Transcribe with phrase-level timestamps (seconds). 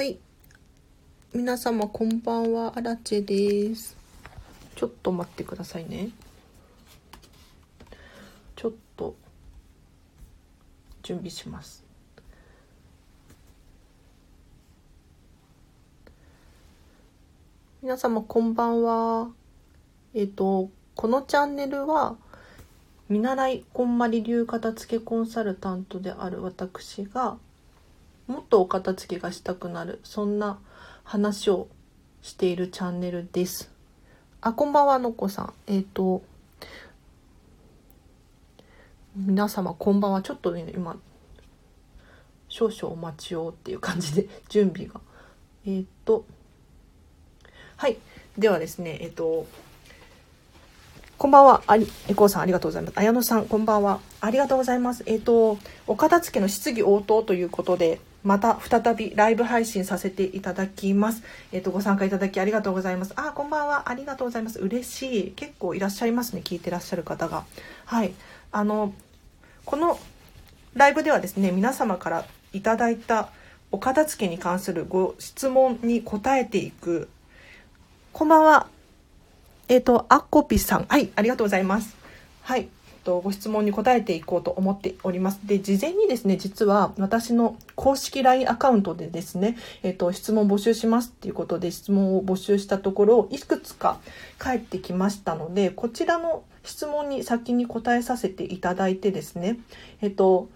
[0.00, 0.18] はい。
[1.34, 3.98] 皆様こんばんは、アラチェです。
[4.74, 6.08] ちょっと待ってくださいね。
[8.56, 9.14] ちょっと
[11.02, 11.84] 準備します。
[17.82, 19.28] 皆様こんばんは。
[20.14, 22.16] えっ、と、このチャンネルは、
[23.10, 27.36] 見習いこんまり流片付けコンサルタントである私が、
[28.30, 30.60] もっとお片付けがしたくなるそんな
[31.02, 31.66] 話を
[32.22, 33.72] しているチャンネルです。
[34.40, 35.52] あこんばんはのこさん。
[35.66, 36.22] えっ、と
[39.16, 40.22] 皆様こんばんは。
[40.22, 40.96] ちょっとね今
[42.48, 45.00] 少々お待ちをっていう感じで 準備が。
[45.66, 46.24] えっ、と
[47.78, 47.96] はい
[48.38, 49.44] ではですねえっ、と
[51.18, 51.64] こんばんは。
[51.66, 52.94] あり、えこうさんありがとうございます。
[52.96, 54.00] 綾野さん、こんばんは。
[54.20, 55.02] ありがとうございます。
[55.04, 61.22] えっ、と、お片付けの質疑応答ということで、また再びライブ配信させていただきます。
[61.52, 63.12] えっ、と、ご参加いただきありがとうございます。
[63.16, 63.88] あ、こんばんは。
[63.88, 64.58] ありがとうございます。
[64.58, 65.30] 嬉しい。
[65.32, 66.42] 結構いらっしゃいますね。
[66.44, 67.44] 聞いてらっしゃる方が。
[67.86, 68.12] はい。
[68.52, 68.92] あの、
[69.64, 69.98] この
[70.74, 73.30] ライブではですね、皆様からいただいた
[73.72, 77.08] お片付けに関するご質問に答えていく。
[78.12, 78.66] こんばんは。
[79.68, 80.84] えっ、と、アッコピさん。
[80.88, 81.96] はい、ありがとうございます。
[82.42, 82.68] はい。
[83.00, 85.40] とご質問に答えていこうと思っております。
[85.44, 94.00] で、事前にですね、実は私の公式 LINE アカウントでですね、えっと、質問募集しますっていうことで質問を募集したところ、いくつか
[94.38, 99.58] 返ってきましたので、こちらの質問に先に答えさせていただいてですね、
[100.00, 100.48] えっと、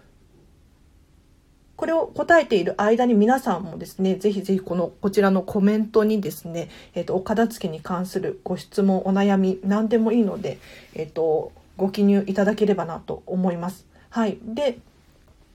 [1.75, 10.57] これを答えている間に皆さんもですね、ぜひぜひこの、こちらのコメントにですね、えっ、と、お片付けに関するご質問、お悩み、何でもいいので、
[10.93, 13.85] えっ、と、ご記入いただければなと思います。
[14.09, 14.37] はい。
[14.43, 14.79] で、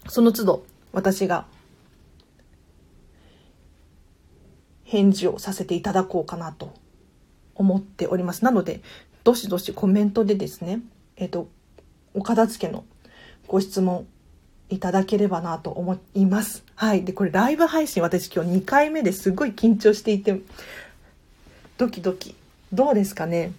[0.09, 1.47] その都度、私が、
[4.85, 6.75] 返事をさせていただこうかなと
[7.55, 8.45] 思っております。
[8.45, 8.81] なので、
[9.23, 10.81] どしどしコメントでですね、
[11.17, 11.49] えっ、と、
[12.13, 12.85] お片付けの
[13.47, 14.07] ご質問、
[14.71, 16.65] いただければなと思います。
[16.77, 17.05] はい。
[17.05, 20.41] で、これライブ配信私今日2回目ですごい緊張していて、
[21.77, 22.37] ドキドキ。
[22.73, 23.53] どうですかね？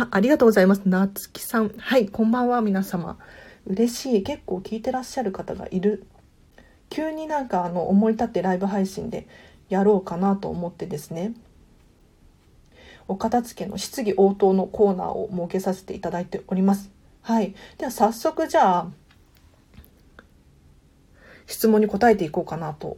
[0.00, 0.88] あ、ありがとうございます。
[0.88, 1.74] なつきさん。
[1.76, 3.18] はい、こんばんは、皆様。
[3.66, 4.22] 嬉しい。
[4.22, 6.06] 結構聞いてらっしゃる方がいる。
[6.88, 9.28] 急になんかあの思い立ってライブ配信で
[9.68, 11.34] やろうかなと思ってですね。
[13.08, 16.90] お片付けの質疑応答のコーナーを設けさせていただいております。
[17.20, 17.54] はい。
[17.76, 18.86] では早速じゃあ、
[21.46, 22.96] 質問に答えていこうかなと。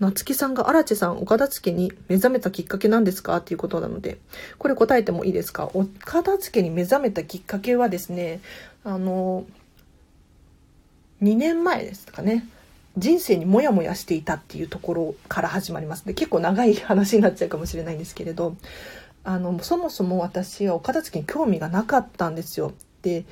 [0.00, 3.36] 夏木さんが荒地さん、お片付に目覚めたきっかけなんですか？
[3.38, 4.18] っていうことなので、
[4.58, 5.70] これ答えてもいいですか？
[5.74, 8.40] お片付に目覚めたきっかけはですね、
[8.84, 9.44] あの、
[11.22, 12.46] 2年前ですかね。
[12.96, 18.56] 人生にモヤモヤしていたっていうところから始まりますで結構長い話になっちゃうかもしれないんですけれど
[19.22, 22.72] あのそもそも私はお片付けに興味がなかったんですよ。
[23.02, 23.24] で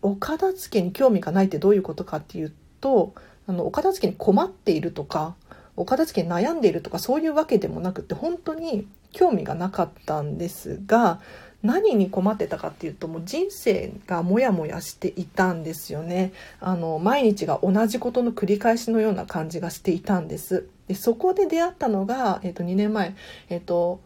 [0.00, 3.12] お片付けに興味がないってどういうことかっていうと
[3.46, 5.34] あのお片付けに困っているとか
[5.76, 11.20] お片付け悩んでいるとかそういうわけでもなくて本当に興味がなかったんですが
[11.62, 23.14] 何に困ってたかっていうともう人生がモヤモヤしていたんですよねあの毎日が同じことの繰り返しのような感じがしていたんですでそこで出会ったのが、えっと2年前、
[23.48, 24.00] えっと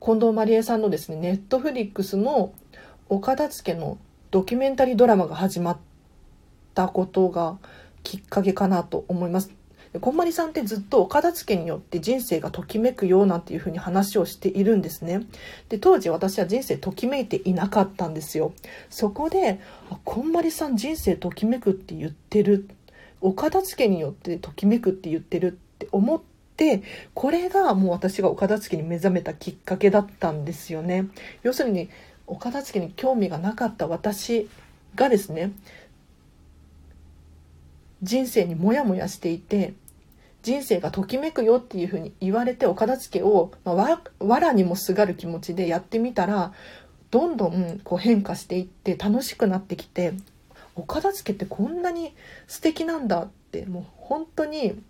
[0.00, 2.54] 近藤麻理恵さんのですねネットフリックスの
[3.08, 3.98] お片付けの
[4.30, 5.78] ドキュメンタリードラマが始まっ
[6.74, 7.58] たことが
[8.02, 9.59] きっかけかなと思います。
[9.98, 15.26] こんまりさんってずっとお片付けによって人生がときめくよなんていうふうに話をしているんですね。
[15.68, 18.52] で、当時私は人生ときめいていなかったんですよ。
[18.88, 19.58] そこで、
[20.04, 22.68] こんまりさん人生ときめくって言ってる。
[23.20, 26.20] お片付けによってときめくって言ってるって思っ
[26.56, 31.08] て、これがもう私がお片付けに目覚めたきっかけだったんですよね。
[31.42, 31.90] 要するに、
[32.28, 34.48] お片付けに興味がなかった私
[34.94, 35.50] がですね、
[38.02, 39.74] 人生にモヤモヤしていて
[40.42, 46.52] 人生がときめくよっていうふうに言われてお片付けを、まあ、わわらにもすがる気持ちでやってみたら
[47.10, 50.14] どんどんこう変化していって楽しくなってきて
[50.76, 52.14] お片付けってこんなに
[52.46, 54.80] 素敵なんだってもう本当に、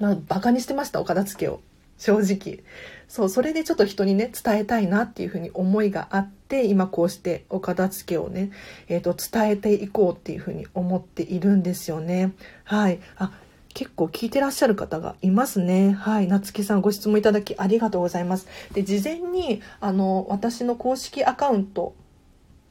[0.00, 1.60] まあ、バカにしてましたお片付けを。
[1.98, 2.60] 正直。
[3.08, 8.50] そうそれでちょっと人にね伝えたいなっていうふうに思いがあって今こうしてお片付けをね、
[8.88, 12.32] えー、と伝えていこうっていうふうに思っているんですよね
[12.64, 13.32] はいあ
[13.74, 15.92] 結構聞いてらっしゃる方がいますね。
[15.92, 16.26] はい。
[16.26, 18.48] 夏木さんご質問いただきありがとうございます。
[18.72, 21.94] で、事前に、あの、私の公式アカウント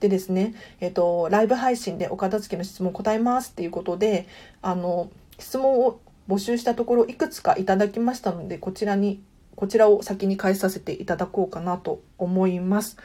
[0.01, 4.27] でですね、えっ、と、ライブ配信でお片付けの質問答えますっていうことで、
[4.61, 9.21] あの、質問を募集したところいくつかいただきましたのでこちらに
[9.57, 12.95] こちらを先に返させていただこうかなと思います。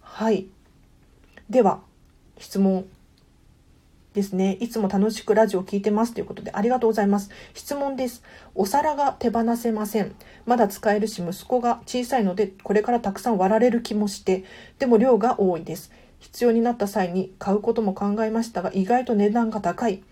[0.00, 0.48] はい。
[1.48, 1.80] では
[2.36, 2.84] 質問
[4.12, 4.58] ですね。
[4.60, 7.30] いつも楽しくラジオを聞いてますということでありがとうございます。
[7.54, 8.24] 質問です。
[8.56, 10.16] お皿が手放せません。
[10.46, 14.42] まだ使えるし息子が小さいのでこれからたくさん割られる気もして、
[14.80, 15.92] でも量が多いです。
[16.18, 20.02] 必要になった際に買うことも考えましたが意外と値段が高い。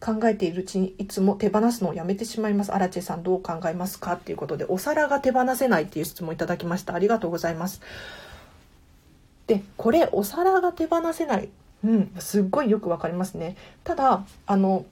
[0.00, 2.72] 考えているうちにいつも手放すのをやめてしまいます。
[2.72, 6.94] アラチェさんどう考えますかっていうことでお皿が手放せないっていう質問いただきました。
[6.94, 7.80] ありがとうございます。
[9.46, 11.48] で、これお皿が手放せない
[11.84, 13.56] うん、すっごいよくわかりますね。
[13.84, 14.84] ただ、あの、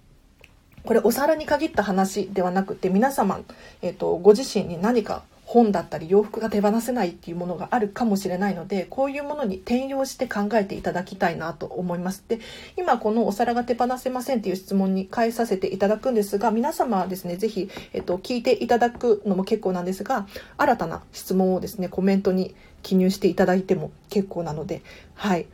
[0.85, 3.41] これお皿に限った話ではなくて皆様、
[3.82, 5.25] えーと、ご自身に何か
[5.56, 12.41] 本だったり洋服が手放せないっていうものがあるかもしれないのでこういうものに転用して考えていただきたいなと思いますで
[12.76, 20.26] 今このお皿が手放せませんっていう質問に返させていただくんですが皆様はですね是非、えっと、聞いていただくのも結構なんですが
[20.58, 24.82] 新たな質問をですねコメントに記入していただいても結構なので
[25.14, 25.47] はい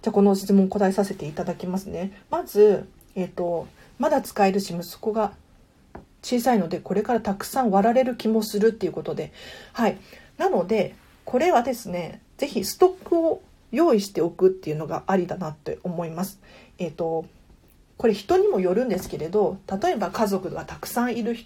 [0.00, 2.22] じゃあこの質問答えさせていただきますね。
[2.30, 3.66] まず、えっ、と、
[3.98, 5.32] まだ使えるし息子が
[6.22, 9.32] 小さいのでこれからたくさん割られる気もするっていうことで。
[9.72, 9.98] はい。
[10.36, 10.94] なので、
[11.24, 13.42] これはですね、是非ストックを
[13.72, 16.40] 用意しておくっていうのがありだなって思います。
[16.78, 17.26] えっ、ー、と、
[17.96, 21.36] これ人にもよるんですけれど、例えば家族がたくさんいる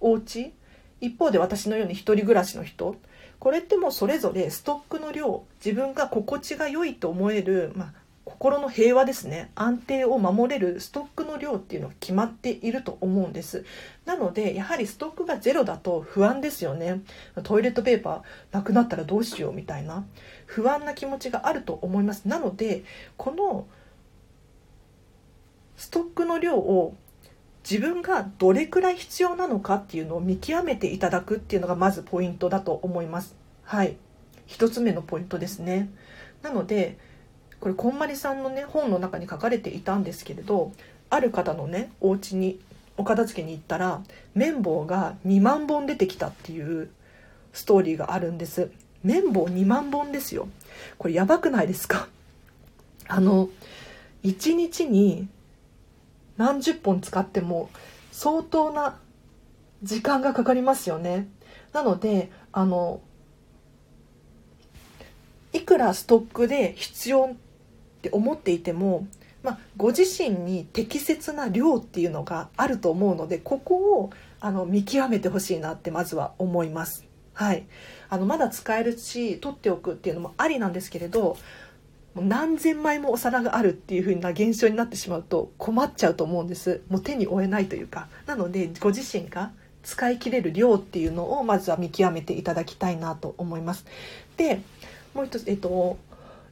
[0.00, 0.52] お家
[1.00, 2.96] 一方で私のように一人暮らしの人
[3.38, 7.92] これってもうそれぞれストックの量自分が心地が良いと思える、まあ、
[8.40, 13.66] 心の平和ですね安定を守れるストックの量っていうのは決まっていると思うんです
[14.06, 17.02] なのでやはりストックがゼロだと不安ですよね
[17.42, 20.06] トイレットペーパーなくなったらどうしようみたいな
[20.46, 22.82] 不安な気持ちがあると思いますなので
[23.18, 23.66] この
[25.76, 26.96] ストックの量を
[27.68, 33.36] 自分がどれくらい必要なのかっていうのを見極めていただくっていうのがまずポイントだと思います。
[33.64, 33.96] はい。
[34.46, 35.90] 一つ目のポイントですね。
[36.42, 36.96] なので、
[37.60, 40.72] これこんまりさんのね本の中に書かれていたんですけれど
[41.10, 42.58] ある方のねお家に
[42.96, 44.02] お片付けに行ったら
[44.34, 46.90] 綿棒が2万本出てきたっていう
[47.52, 48.70] ストーリーがあるんです。
[49.02, 50.48] 綿棒2万本ですよ。
[50.98, 52.08] これやばくないですか？
[53.08, 53.48] あの
[54.22, 55.28] 1日に
[56.36, 57.70] 何十本使っても
[58.12, 58.98] 相当な
[59.82, 61.28] 時間がかかりますよね。
[61.72, 63.00] なのであの
[65.52, 67.34] いくらストックで必要
[68.00, 69.06] って思っていても、
[69.42, 74.10] まあ、ご自身に適切な量っていうのがあると思うのでここを
[74.40, 77.04] あの見極めてほしいなってまずは思います。
[77.34, 77.64] はい、
[78.08, 81.38] あのまだ使えるし取っておくっていうのもありなんですけれど
[82.14, 86.82] 何千枚もお皿があるっていう風な現象になってしまうと困っちゃうと思うんです。
[86.88, 88.08] もう手に負えないというか。
[88.26, 89.52] なのでご自身が
[89.82, 93.86] 使い切れる量っていうのをまずは見極めていただきたいなと思います。
[94.36, 94.60] で
[95.14, 95.98] もう一つえっと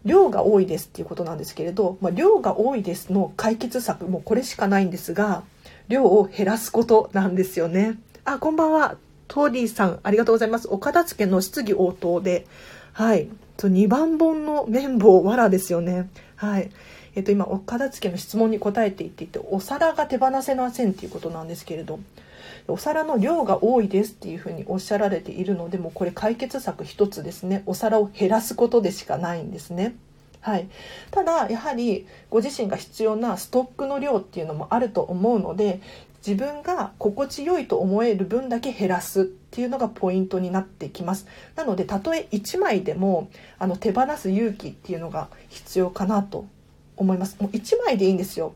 [0.08, 5.44] 量が多いですっていうことなんですけれど、まあ、量が多いですの解決策もこれしかないんですが
[5.88, 7.98] 量を減らすことなんですよね。
[8.24, 8.96] あこんばんは。
[9.28, 10.68] トーリーさんありがとうございます。
[10.70, 12.46] お片付けの質疑応答で
[12.92, 13.28] はい。
[13.56, 16.10] と2番本の綿棒わらですよね。
[16.36, 16.70] はい。
[17.14, 22.00] えっと、今、お片付けの質問に答えていっていて、お皿が手放せませんっていうことなんですけれど、
[22.68, 27.62] お皿の量が多いですっていうふうにおっしゃられているので、もこれ解決策一つですね。
[27.66, 29.96] お皿を減らすことでしかないんですね。
[30.40, 30.68] はい、
[31.10, 35.80] ただやはりご自身が必要なストックの量っていうのもあると思うので
[36.26, 46.46] 自分が心地よいと思える分だけ減らすっていうのがポイントになってきますなのでたとえ1枚でもあの手放す勇気っていうのが必要かなと
[46.96, 48.54] 思いますもう1枚でいいんですよ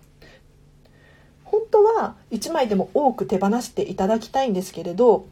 [1.52, 5.26] 本当は1枚でも多く手放していただきたいんですけれど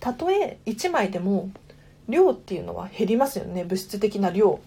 [0.00, 1.50] たとえ1枚でも
[2.08, 3.64] 量っていうのは減りますよね。
[3.64, 4.60] 物質的な量。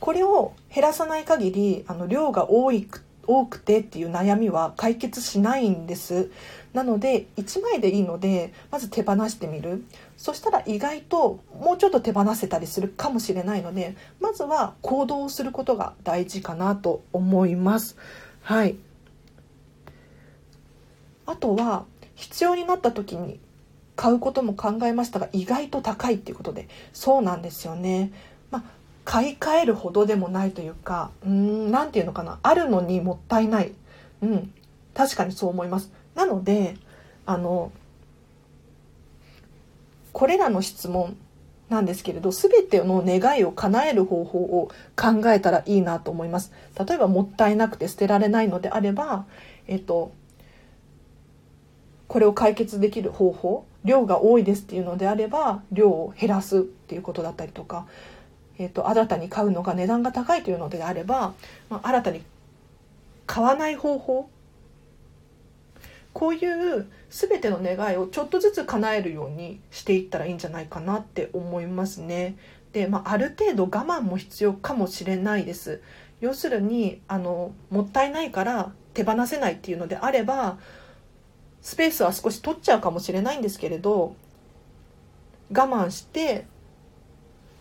[0.00, 2.88] これを減らさない限りあの量が多い
[3.26, 6.30] 多くてっていう悩みは解決しないんです。
[6.72, 9.84] なので1枚でいいのでまず手放してみる。
[10.16, 17.96] そしたら意外ともうちょっと手放せたりするかもしれないのでまずは行動することが大事かなと思います。
[18.42, 18.76] はい。
[21.26, 23.40] あとは必要になった時に
[23.96, 28.12] 買うことも考えましたが意外と高いっていうことでそうなんですよね。
[28.50, 28.62] まあ
[29.04, 32.38] 買い替えるほどでもないというかうん何て言うのかな。
[32.42, 33.72] あるのにもったいない、
[34.22, 34.52] うん、
[34.94, 35.92] 確かにそう思います。
[36.14, 36.76] なので
[37.26, 37.72] あの
[40.12, 41.16] これらの質問
[41.68, 46.52] なんですけれど全ての願いを叶える方法を考えたらいいなと思います。
[46.78, 49.26] 例えばもったいなくて捨てられないのであれば
[49.66, 50.12] えっと
[52.14, 57.88] これを解決できる方法量が多いですっていうのであれば量を減らすっていうことだったりとか、
[58.56, 61.34] えっと新たに買うのが値段が高いというのであれば、
[61.68, 62.22] まあ、新たに
[63.26, 64.30] 買わない方法
[66.12, 72.36] こういう全ての願いをちょっとずつ叶えるようにしていったらいいんじゃないかなって思いますね。
[72.72, 75.82] で、まあ、ある程度我慢も必要かもしれないです。
[76.20, 80.58] 要するにあのもったいないから手放せないっていうのであれば
[81.64, 84.14] スペースは少し取っちゃうかもしれないんですけれど
[85.50, 86.46] 我慢して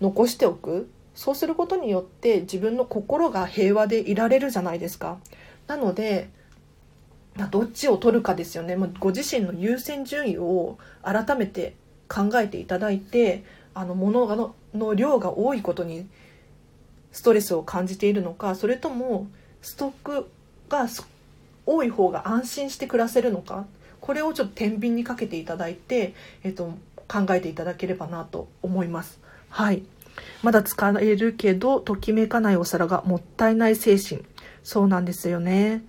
[0.02, 0.90] 残しておく。
[1.16, 5.20] そうすることによって自分の心が平和でいられるじゃないですか。
[5.68, 6.30] なので
[7.52, 8.76] どっちを取るかですよね。
[8.76, 11.76] もうご自身の優先順位を改めて
[12.10, 16.08] 考えていただいてあの物のの量が多いことに
[17.12, 19.28] ストレスを感じているのかそれとも
[19.62, 20.30] ストック
[20.68, 20.88] が
[21.66, 23.66] 多い方が安心して暮らせるのか。
[24.04, 26.74] これをちょっと天秤にかけていただいて、えっと、
[27.08, 29.22] 考えていただければなと思います。
[29.48, 29.84] はい
[30.44, 34.22] まだ使えるけどときめかないお皿がもったいない精神
[34.62, 35.84] そうなんですよね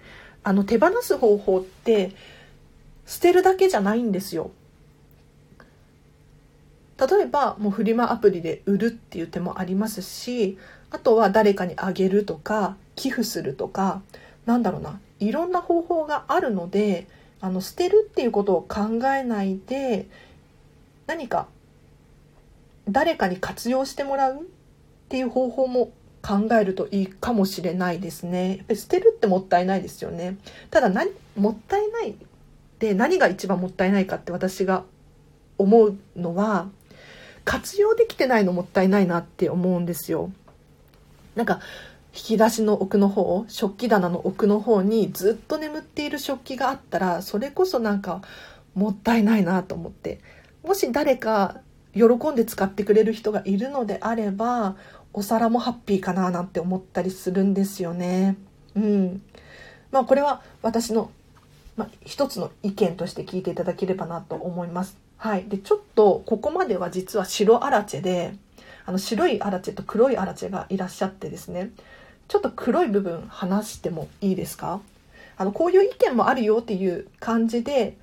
[0.44, 2.12] あの手放す方法って
[3.04, 4.52] 捨てるだけじゃないんですよ。
[6.97, 10.56] 例えばもうフリマアプリで売るっていう手もありますし
[10.92, 14.02] あとは誰かにあげるとか寄付するとか
[14.47, 17.09] なんだろうないろんな方法があるので
[17.44, 20.06] あの捨てるっていうことを考えないで
[21.06, 21.46] 何か
[22.88, 24.38] 誰かに活用してもらうっ
[25.10, 28.56] ていう方法も考えるといいかもしれないですね。
[28.56, 30.38] やっぱり捨てるってもったいないですよね。
[30.70, 32.14] ただ何、もったいない
[32.78, 34.84] で何が一番もったいないかって私が
[35.58, 36.68] 思うのは、
[37.44, 40.32] 活用できてないのもったいないなって思うんですよ。
[41.34, 41.60] なんか、
[42.14, 48.23] 引き出しの奥の方、食器棚の奥の方にずっと眠っている食器があったら、それこそなんか
[48.75, 50.21] もったいないなと思って。
[50.62, 51.61] もし誰か
[51.92, 54.76] 喜んで使ってくれる人がいるのであれば
[55.12, 58.37] お皿もハッピーかななんて思ったりするんですよね。
[58.76, 59.23] うん。
[59.90, 61.11] まあこれは私の、
[61.76, 64.97] まあ、一つの意見として聞いていただければなと思います。
[65.16, 65.44] はい。
[65.49, 68.35] で、ちょっとここまでは実は白アラチェで、
[68.87, 71.71] あの白いアラチェと黒いアラチェがいらっしゃってですね、
[72.28, 74.81] ちょっと黒い部分話してもいいですか？
[75.37, 77.97] あの、こういう意見もあるよっていう感じで、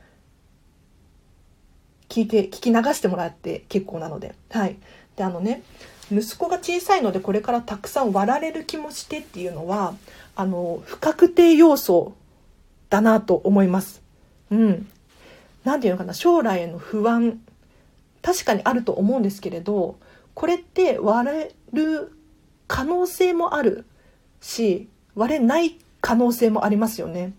[2.10, 4.36] 聞いて、聞き流してもらって結構なので。
[4.50, 4.78] はい。
[5.16, 5.64] で、あのね、
[6.12, 9.94] 息子が小さいのでこれからたくさん割られる気もしてっていうのは
[10.36, 12.16] あの不確定要素
[12.90, 14.02] だなと思います。
[14.50, 14.90] うん。
[15.64, 17.40] 何て言うのかな将来への不安
[18.22, 19.96] 確かにあると思うんですけれど
[20.34, 22.12] これって割れる
[22.68, 23.86] 可能性もある
[24.42, 27.34] し割れない可能性もありますよね。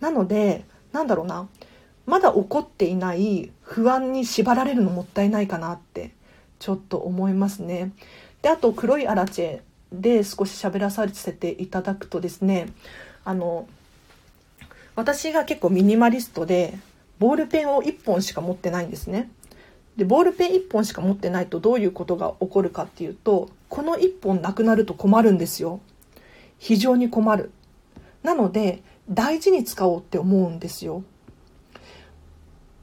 [0.00, 1.48] なのでなんだろうな
[2.04, 6.12] まだ起こっていない不安に縛られるのもったいないかなって
[6.58, 7.92] ちょっと思いますね。
[8.42, 9.60] であと黒いアラチェ
[9.92, 12.72] で少し喋らさせていただくとですね
[13.24, 13.68] あの
[14.94, 16.78] 私が結構ミニマリストで
[17.18, 19.30] ボールペンを1本しか持ってないんですね。
[19.96, 25.80] でボールペン1本しか持ってないとどういうことが起こるかっていうとこの1本なくなると困るんですよ。
[26.58, 27.50] 非常に困る。
[28.22, 31.02] なので大事に使おうって思うんですよ。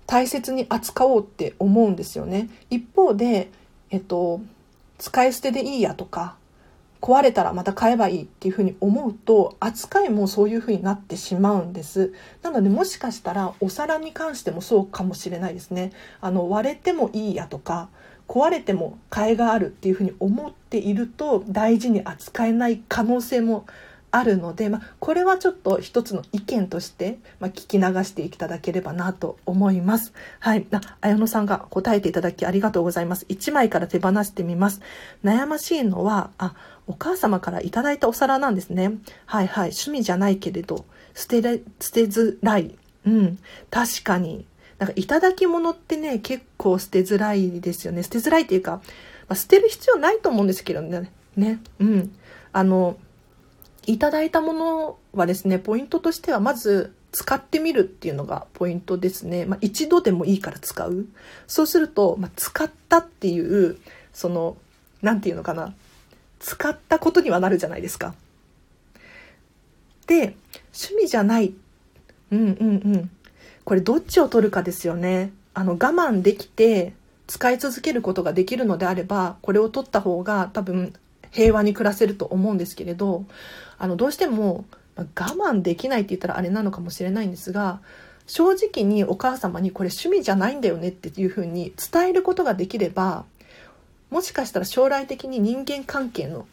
[0.06, 2.50] 大切に扱おうって思うんですよね。
[2.70, 3.50] 一方で
[3.94, 4.42] えっと、
[4.98, 6.36] 使い捨てでいいやとか、
[7.00, 12.12] 壊れたらまた買えばいいっていうふうに思うと、扱いもそういうふうになってしまうんです。
[12.42, 15.92] なのでもしかしたらお皿に関してもそうかもしれないですね。
[16.22, 17.90] あの、割れてもいいやとか、
[18.28, 23.66] 壊れても替えがあるっていうふうに思っていると大事に扱えない可能性も
[24.14, 30.14] あるので、まあ、これはちょっと一つの意見として、まあ、聞き流していただければなと思います。
[30.40, 30.68] はい。
[30.72, 33.26] あ、綾野さんが答えていただきありがとうございます。
[33.28, 34.82] 1枚から手放してみます。
[35.24, 36.54] 悩ましいのは、あ、
[36.86, 38.92] お母様からいただいたお皿なんですね。
[39.26, 39.70] はいはい。
[39.70, 42.76] 趣味じゃないけれど、捨てれ、捨てづらい。
[43.08, 43.40] うん。
[43.72, 44.46] 確かに。
[44.84, 48.04] なんか、いただき物ってね、結構捨てづらいですよね。
[48.04, 48.82] 捨てづらいっていうか、
[49.30, 51.10] まあ、捨てる必要ないと思うんですけどね。
[51.38, 51.62] ね。
[51.80, 52.16] うん。
[52.52, 52.98] あの、
[53.86, 59.46] いただいたものはですね、ポイントとしてはまず使ってみるっていうのがポイントですね。
[59.46, 61.06] まあ、一度でもいいから使う。
[61.48, 63.78] そうすると、まあ、使ったっていう、
[64.12, 64.58] その、
[65.02, 65.74] なんていうのかな。
[66.40, 68.16] 使ったことにはなるじゃないですか。
[70.08, 70.36] で、
[70.74, 71.54] 趣味じゃない。
[72.32, 73.10] うんうんうん。
[73.66, 75.32] これどっちを取るかですよね。
[75.54, 76.94] あの、我慢できて
[77.28, 80.94] 使い続けることができるのであれば、これを取った方が多分
[81.32, 83.26] 平和に暮らせると思うんですけれど、
[83.78, 84.66] あの、どうしても
[84.96, 87.80] 我慢できないって言ったらあれなのかもしれないんですが、
[88.28, 93.26] 正直にお母様にこれ趣味じゃないんだよねっていうふうに伝えることができれば、
[94.10, 96.48] もしかしたら将来的に人間関係の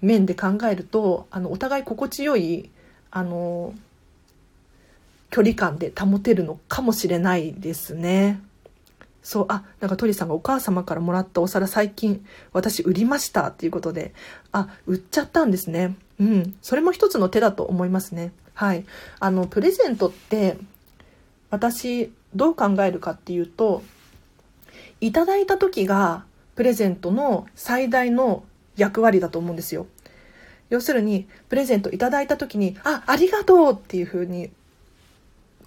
[0.00, 2.70] 面で考えると、あの、お互い心地よい、
[3.10, 3.74] あの、
[5.34, 8.40] 距離感で保てるのかもしれないですね。
[9.20, 14.14] そう、あ、なんか鳥さんがお母様からもらったお皿最近私売りましたっていうことで、
[14.52, 15.96] あ、売っちゃったんですね。
[16.20, 16.56] うん。
[16.62, 18.30] それも一つの手だと思いますね。
[18.52, 18.84] はい。
[19.18, 20.56] あの、プレゼントって
[21.50, 23.82] 私どう考えるかっていうと、
[25.00, 26.22] いただいた時が
[26.54, 28.44] プレゼントの最大の
[28.76, 29.88] 役割だと思うんですよ。
[30.70, 34.52] 要するに、プレゼントいただいた時に、あ、ありがとうっていうふうに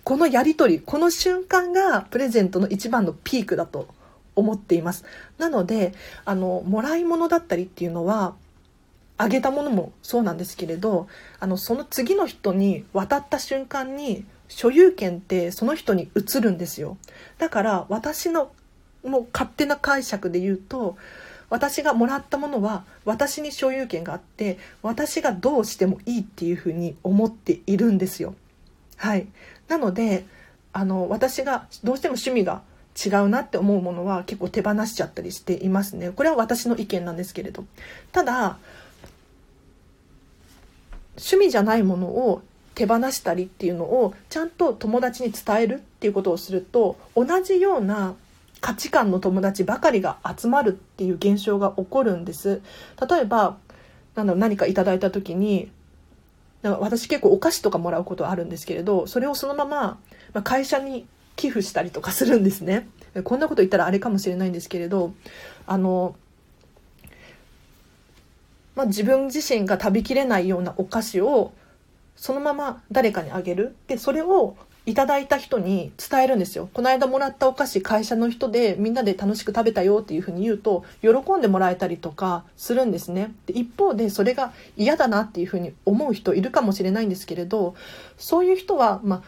[0.07, 3.89] このやりとり、この瞬間がプレゼントの一番のピークだと
[4.37, 5.03] 思っています。
[5.37, 8.33] なので、あの、もらい物だったりっていうのは、
[9.17, 11.09] あげたものもそうなんですけれど、
[11.41, 16.95] あの、その次の人に渡った瞬間に、所有権ってその人に移るんですよ。
[17.37, 18.53] だから私の
[19.03, 20.95] もう勝手な解釈で言うと、
[21.49, 28.35] 私がもらったものは私に所有権があって私がどうしてもいいっていうふうに思っているんですよ。
[28.95, 29.27] はい。
[29.67, 30.25] なので、
[30.74, 32.62] あの、私がどうしても趣味が
[32.97, 36.12] 違うなって思うものは結構手放しちゃったりしていますね。
[36.12, 37.65] これは私の意見なんですけれど。
[38.12, 38.57] ただ、
[41.15, 42.41] 趣味じゃないものを
[42.75, 48.13] 手放したりっていうのをちゃんと友達に伝えるっていうことをすると同じような
[48.62, 52.62] 価値観の友達ばかりが集まるっていう現象が起こるんです。
[53.09, 53.57] 例えば、
[54.15, 55.71] なんだろう、何かいただいた時に、
[56.69, 60.00] だか私結構お菓子とかもらうことあるんですけれど、それをそのまま、
[60.33, 62.87] ま会社に寄付したりとかするんですね。
[63.24, 65.13] こんなこと言ったらあれかもしれないんですけれど、
[65.65, 66.15] あの、
[68.75, 71.51] まあ、自分自身が食べきれないようなお菓子を
[72.15, 73.75] そのまま誰かにあげる。
[73.87, 74.55] で、それを
[74.87, 76.69] いただいた人に伝えるんですよ。
[76.73, 83.35] この間もらったお菓子会社の人でみんなで楽しく食べたよっていうふうに言うと喜んでもらえたりとかするんですね。
[83.47, 87.75] で一方でそれが嫌だなっていうふうに思う人いるかもしれないんですけれど
[88.17, 89.21] そういう人は、まあ、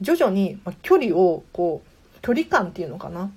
[0.00, 3.30] 徐々に距離をこう距離感っていうのかな？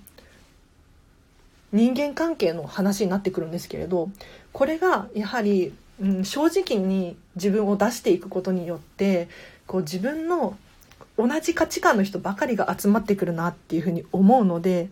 [1.74, 4.10] 人間関係の話になってくるんですけれど
[4.54, 9.28] これがやはり、うん、正直に自分を出していくことによって
[9.66, 10.58] こう自分の
[11.18, 14.90] 同じ価値観の人ばかりが集まってくるなっていうふうに思うので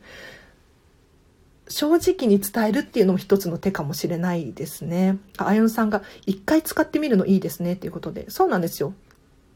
[1.68, 5.18] 正直に伝えるっていうのも一つの手かもしれないですね。
[5.38, 8.30] あやのさんが一回使ってみるのいいですねっていうことで。
[8.30, 8.94] そうなんですよ。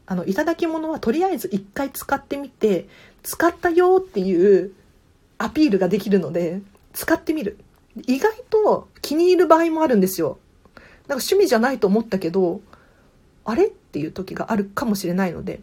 [0.06, 2.88] あの、いただき物はとりあえず一回使ってみて、
[3.22, 4.72] 使ったよっていう
[5.38, 7.58] アピールができるので、使ってみる。
[8.08, 10.38] 意外と気に入る場合もあるんですよ。
[11.06, 12.60] なんか趣味じゃないと思ったけど、
[13.44, 15.60] あれっていう時があるかもしれないので、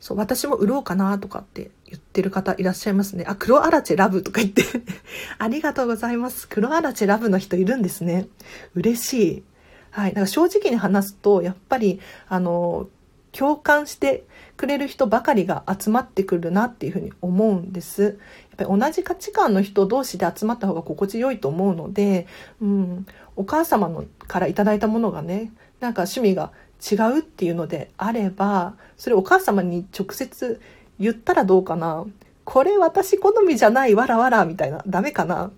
[0.00, 3.24] そう、私も売ろうかなとかって言ってる方いらっしゃいますね。
[3.28, 4.64] あ、黒アラチェラブとか言って
[5.38, 6.48] ありがとうございます。
[6.48, 8.26] 黒アラチェラブの人いるんですね。
[8.74, 9.44] 嬉しい。
[9.90, 10.10] はい。
[10.10, 12.88] だから正直に話すと、やっぱり、あの、
[13.32, 14.24] 共感して
[14.56, 18.02] くれる人ばかりが集まってくるなっていうふうに思うんです。
[18.02, 18.12] やっ
[18.56, 22.26] ぱり同じ価値観の人同士で集まった方が心地よいと思うので、
[22.60, 30.60] うん、お母様のからいただいたものがね、なんか趣味が違うっていうのであれば、それお母様に直接
[30.98, 32.04] 言ったらどうかな
[32.44, 34.82] これ私好みじゃない、わらわら、みたいな。
[34.86, 35.52] ダメかな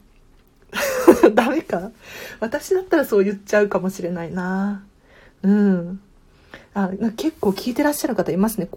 [1.35, 1.91] ダメか
[2.41, 4.85] 私だったらそう言っちゃうかもしれないな。
[5.43, 6.01] うん。
[6.75, 8.69] あ結構聞いてらっしゃる方いますね。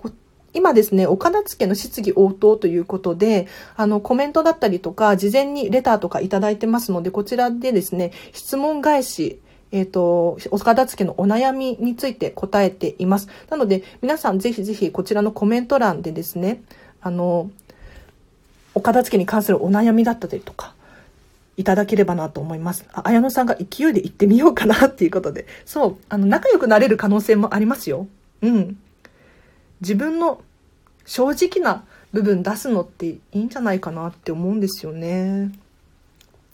[0.54, 9.42] 今ですね、岡田付の質疑応答ということで、あの、コメントだったりとか、事前にレターとかいただいてますので、こちらでですね、質問返し
[9.76, 13.28] えっ、ー、と、お片付けのお悩みについて答えています。
[13.50, 16.64] なので、皆さんぜひぜひこちらのコメント欄でですね、
[17.02, 17.52] あの、
[18.74, 20.74] お片付けに関するお悩みだったりとか、
[21.58, 22.86] いただければなと思います。
[22.94, 25.46] あ、綾野さんが勢いで行ってみようかなっていうことで。
[25.66, 28.08] そう、あの、仲良くなれる可能性もありますよ。
[28.44, 28.78] うん。
[29.82, 30.42] 自分の
[31.06, 31.84] 正直な
[32.14, 35.52] 部分出すのっていいんじゃないかなって思うんですよね。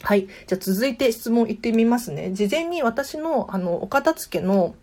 [0.03, 0.27] はい。
[0.47, 2.31] じゃあ続いて質問いってみますね。
[2.33, 4.75] 事前に私の、あの、お片付けの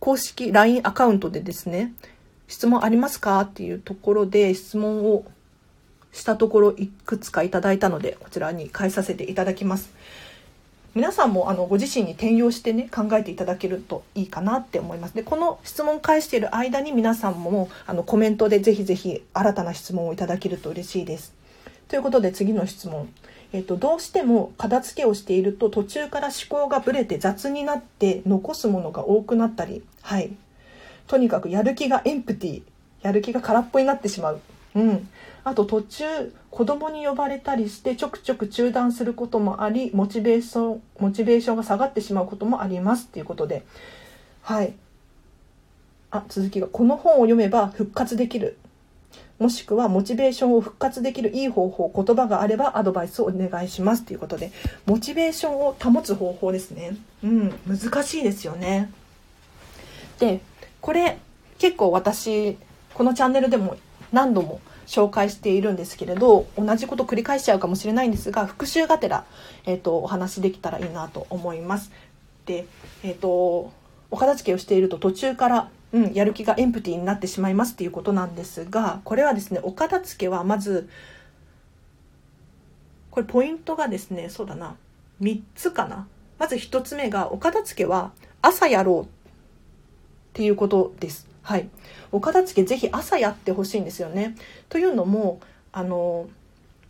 [0.00, 1.92] 公式 LINE アカウントでですね、
[2.48, 5.24] 質問ありますかっていうところで質問を
[6.12, 9.90] したところいくつかいただいたので、こちらに返させていただきます。
[10.94, 21.34] 皆さんもあのご自身に転用してね考えていただけるといいかなって思いますでこの質問返している間に皆さんもあのコメントでぜひぜひ新たな質問をいただけると嬉しいです
[21.88, 23.08] ということで次の質問
[23.52, 30.30] えっと、どうしても片付けをしていると途中から思考がぶれて雑になって残すものが多くなったり、はい。
[31.06, 32.62] とにかくやる気がエンプティー、
[33.02, 34.40] やる気が空っぽになってしまう。
[34.74, 35.08] うん。
[35.48, 36.04] あと途中
[36.50, 43.64] 子供に呼ばれたりしてちょくちょく中断することもありモチベーションモチベーションが下がってしまうこともありますっていうことで
[44.42, 44.74] はい
[46.10, 48.58] あ続きがこの本を読めば復活できる
[49.38, 54.50] もしくはモチベーションを復活できるいい方法言葉があればアドバイスをお願いしますということで
[54.86, 58.90] モチベーションを保つ方法ですねうん難しいですよね
[60.18, 60.40] で
[60.80, 61.18] これ
[61.58, 62.56] 結構私
[62.94, 63.76] このチャンネルでも
[64.12, 69.24] 何度も紹介しているんですけれど同じこと繰り返しちゃうかもしれないんですが復習がてら、
[69.66, 71.92] えーと、お話できたらいいなと思います。
[72.46, 72.66] で、
[73.04, 73.70] えーと、
[74.10, 80.88] お片付けをしていると途中から、うん、やる気がエンプティになってしまいますっていうことなんですがこれはですねお片付けはまず
[83.10, 84.76] これポイントがですねそうだな
[85.22, 86.06] 3つかな
[86.38, 89.08] まず1つ目がお片付けは朝やろうっ
[90.34, 91.26] ていうことです。
[91.42, 91.68] はい、
[92.12, 94.36] お片付けぜひ朝やってほしいんですよね。
[94.68, 95.40] というのも
[95.72, 96.28] あの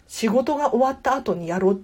[0.06, 1.78] 仕事が終わった後にやろうっ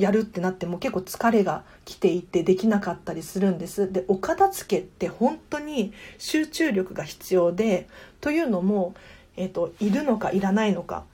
[0.00, 3.92] やるってなっても結構疲れが来ていてできなかったりするんです。
[3.92, 7.88] でお片付けって本当に集中力が必要で
[8.20, 8.94] というのも、
[9.36, 11.04] えーと、いるのかいらないのか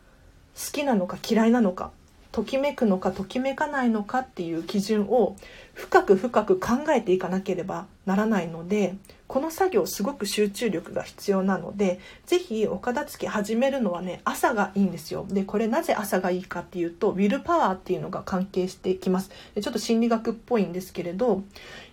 [0.55, 1.91] 好きなのか嫌いなのか
[2.33, 5.37] ときめくのかときめかないのかっていう基準を
[5.75, 8.95] 深く深く考えていかなければならないので
[9.29, 15.27] この作業すごく集中力が必要なので是非お片付け始めるのはね朝がいいんですよ。
[15.29, 19.31] でこれなぜ朝がいいかっていうとウィルパワーっていうのが関係してきます。
[19.61, 21.43] ちょっと心理学っぽいんですけれど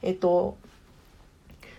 [0.02, 0.58] えっと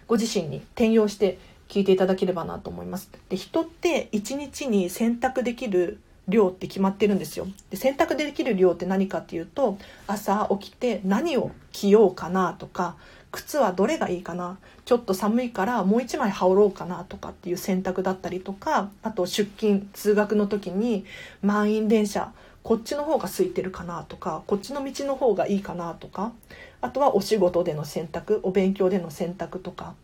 [0.06, 1.38] ご自身に転用して
[1.68, 3.10] 聞いていただければなと思います。
[3.28, 7.46] で人って1日に選択できる量って決まってるんですよ。
[7.70, 12.96] で選択できる量って何かっていうと朝起きて何を着ようかなとか
[13.34, 14.58] 靴はどれがいいかな？
[14.84, 21.04] ちょっと寒いからもう一枚羽織ろうかなとかっていう選択だったりとかあと出勤通学の時に
[21.42, 26.32] 満員電車こっちの方が空いてるかなとかこっちの道の方がいいかなとか
[26.80, 29.94] あとはお仕事での選択お勉強での選択とか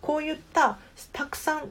[0.00, 0.78] こういった
[1.12, 1.70] たくさん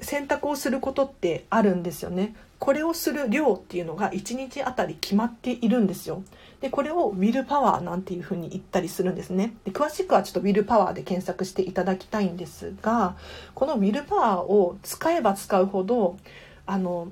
[0.00, 2.34] 選択をすることってあるんですよね。
[2.58, 6.22] これをする量っていうのが1日あたり決まっているんですよ。
[6.60, 9.54] でこれをウィルパワーなんていうふうに言ったりするんですね。
[9.64, 13.16] で詳しくはちょっとウィルパワーで検索していただきたいんですが
[13.54, 16.16] このウィルパワーを使えば使うほど
[16.64, 17.08] あの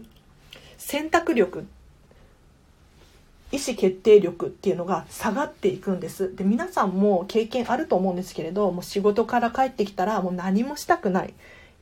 [0.79, 1.67] 選択力
[3.53, 6.35] 意思決定力っていうのが下がっていくんです。
[6.35, 11.35] で皆さんも経験あると思うんですけれどもう仕事から帰ってきたらもう何もしたくない。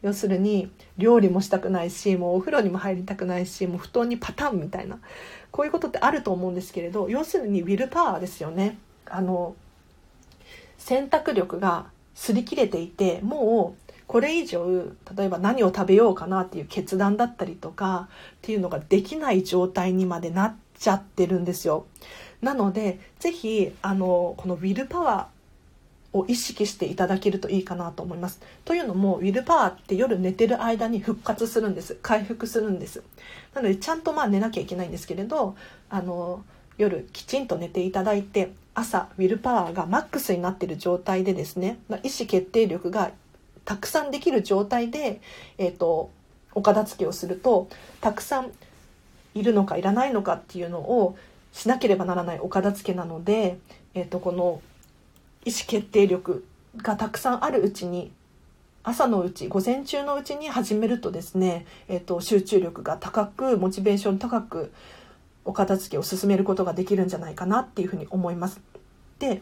[0.02, 4.98] 要するに料理もしたくないしもうお風呂にも入りたくないしもう布団にパタンみたいな
[5.50, 8.78] こういうことってあると思うんですけれど要するにウィルパワーですよね。
[9.06, 9.54] あの
[10.78, 11.86] 選択力が
[12.16, 14.84] 擦り切れていてもうこれ以上
[15.16, 21.86] 例えば何を食べようかなっていう決断だったりとかっていうのができない状態にまでなっちゃってるんですよ。
[22.40, 25.31] なので是非あのこのウィルパワー
[26.12, 28.40] を意識していただけるといいかなと思います。
[28.64, 31.96] というのも、ウィルパワーって夜寝てる間に復活するんです。
[32.02, 33.02] 回復するんです。
[33.54, 35.56] なので、ちゃんとまあ寝なきゃいけないんですけれど、
[35.88, 36.44] あの、
[36.78, 43.10] 夜きちんと寝ていただいて、朝、ウィルパワーがマックスになっている状態でですね、意思決定力が
[43.64, 45.20] たくさんできる状態で、
[45.58, 46.10] えっ、ー、と、
[46.54, 47.68] お片付けをすると、
[48.00, 48.52] たくさん
[49.34, 51.16] いるのかいらないのかっていうのを
[51.52, 53.58] しなければならないお片付けなので、
[53.94, 54.60] えっ、ー、と、この
[55.44, 56.44] 意思決定力
[56.76, 58.12] がたくさんあるうちに
[58.84, 64.72] 朝のうち午前中のうちに始めるとですね、えーと、集中力が高くモチベーション高く
[65.44, 68.60] お片付けを進めることができるんじゃないかなっていうふうに思います。
[69.18, 69.40] で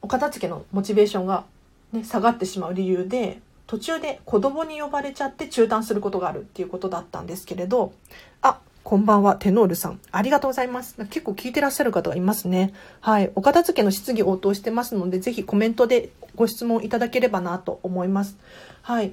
[0.00, 1.44] お片付けのモチベーションが、
[1.92, 7.92] ね、下がってしまう理由で途中で子供に呼ばれちゃって中断することがあるっていうことだったんですけれど
[8.40, 10.00] あこんばんは、テノールさん。
[10.10, 10.96] ありがとうございます。
[11.06, 12.74] 結構聞いてらっしゃる方がいますね。
[13.00, 13.30] はい。
[13.36, 18.36] お片付けの質疑応答してますので、ぜひコメントでご質問いただければなと思います。
[18.82, 19.12] はい。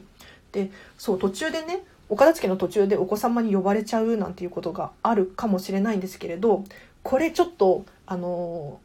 [0.54, 6.64] で、そう、途中でね、お片付けの途中でお子様に呼ばれちゃうなんていうことがあるかもしれないんですけれど、
[7.04, 8.80] これちょっと、あの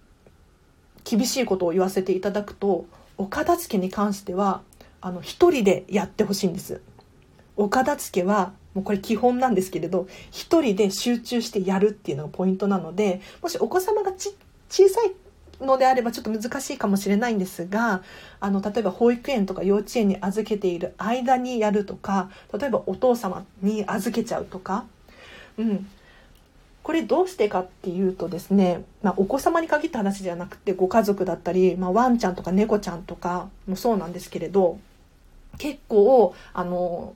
[1.04, 2.84] 厳しいことを言わせていただくと、
[3.16, 4.60] お片付けに関しては、
[5.00, 6.82] あの、一人でやってほしいんです。
[7.56, 14.34] お片付けはもうこれ基本なんですけれど一人で集中してやるっていうのがポイントなのでもしお子様がち
[14.68, 15.12] 小さい
[15.64, 18.02] のであればちょっと難しいかもしれないんですが
[18.40, 24.84] あの例えば保育園とか幼稚園に預けている間にやるとか例えばお父様に預けちゃうとか、
[25.56, 25.87] うん、
[26.82, 34.78] これどうしてかっていうとですね、まあ、お子様に限った話じゃなくてご家族だったり、まあ、ワンちゃんとか猫ちゃんとかもそうなんですけれど
[35.58, 37.14] 結構あの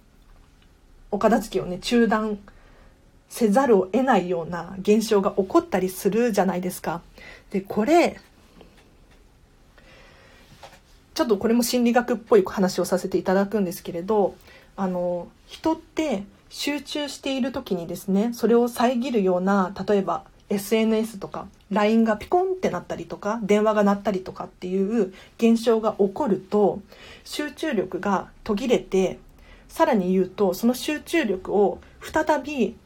[1.11, 2.39] お片付けをね中断
[3.29, 7.03] せざるを得ないような現象が起こったりするじゃないですか。
[7.51, 8.19] でこれ
[11.15, 14.37] ちょっとこれも心理学っぽい話をさせていただくんですけれど
[14.77, 26.81] あの人って集中している時にですねそれを遮るような例えば SNS とか LINE がピコンってなったりとか電話が鳴ったりとかっていう現象が起こると
[27.25, 29.19] 集中力が途切れて
[29.69, 32.77] さらに言うとその集中力を再び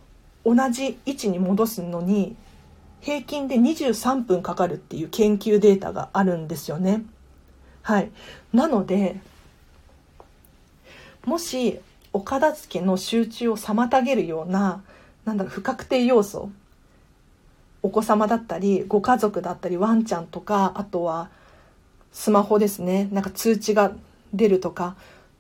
[0.45, 2.37] 同じ位置に戻すのに
[3.01, 7.05] 平均で23分かかるっていう研究データがあるんですよね。
[7.83, 8.11] はい。
[8.53, 9.17] なので
[11.25, 11.81] もし
[12.13, 14.83] お片付けの集中を妨げるような、
[15.25, 16.51] なんだろう、不確定要素。
[17.83, 21.31] お子様だったり、ご家族だったり、ワンちゃんとか、あとは、
[22.13, 23.09] スマホですね。
[23.11, 23.93] なんか通知が
[24.35, 24.97] 出るとか、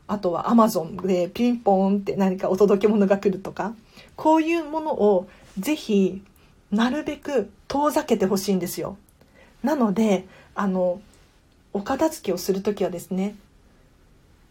[0.07, 3.75] あとはアマゾンでピンポンって何かお届け物が来るとか、
[4.17, 6.23] こういうものをぜひ、
[6.71, 8.97] なるべく遠ざけてほしいんですよ。
[9.63, 11.01] なので、あの、
[11.73, 13.35] お片付けをするときはですね、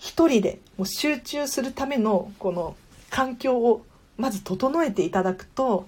[0.01, 2.75] 一人でもう集中するためのこの
[3.11, 3.85] 環境を
[4.17, 5.87] まず整えていただくと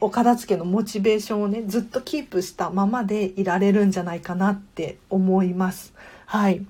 [0.00, 5.94] お片付けのモチベーションをねずっとキープしたままでいられるんじゃないかなって思います。
[6.26, 6.64] はい。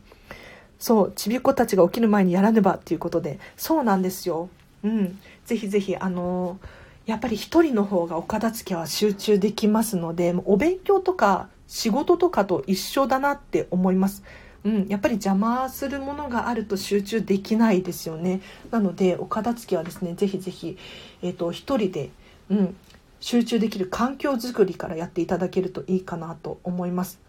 [0.78, 4.48] そう、ちびっ子たちが起きる前にやらねばっていうことで、そうなんですよ。
[4.84, 5.18] うん。
[5.44, 6.58] ぜひぜひ、あの
[7.06, 14.22] やっぱり一人の方がお片付けは集中できますので、お勉強とか仕事とかと一緒だなって思います。
[14.64, 18.40] うん、やっぱり邪魔するものがあると集中できないですよね。
[18.70, 20.76] なので、お片付けはですね、ぜひぜひ、
[21.22, 22.10] えっ、ー、と、一人で、
[22.50, 22.76] うん、
[23.20, 27.20] 集中できる環境づくりからやっていただけるといいかなと思います。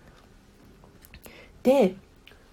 [1.63, 1.95] で、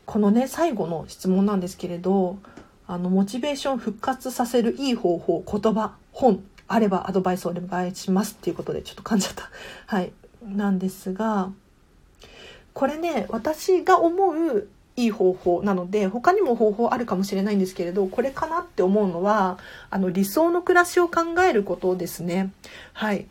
[0.07, 2.39] このね、最後の質問なんですけれど、
[2.87, 9.51] あの、モチベーション復活させるいい方法、言葉、本、あればアドバイスをお願いしますっていうことで、ちょっと噛んじゃった。
[9.87, 10.13] はい。
[10.47, 11.51] なんですが、
[12.73, 19.59] これね、私が思ういい方法なので、他にも方法あるかもしれないんですけれど、これかなって思うのは、
[19.91, 22.53] あの、理想の暮らしを考えることですね。
[22.93, 23.27] はい。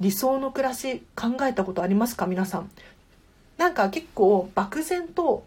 [0.00, 2.26] 理想の暮らし考えたことありますか？
[2.26, 2.70] 皆さん。
[3.56, 5.44] なんか結構漠然と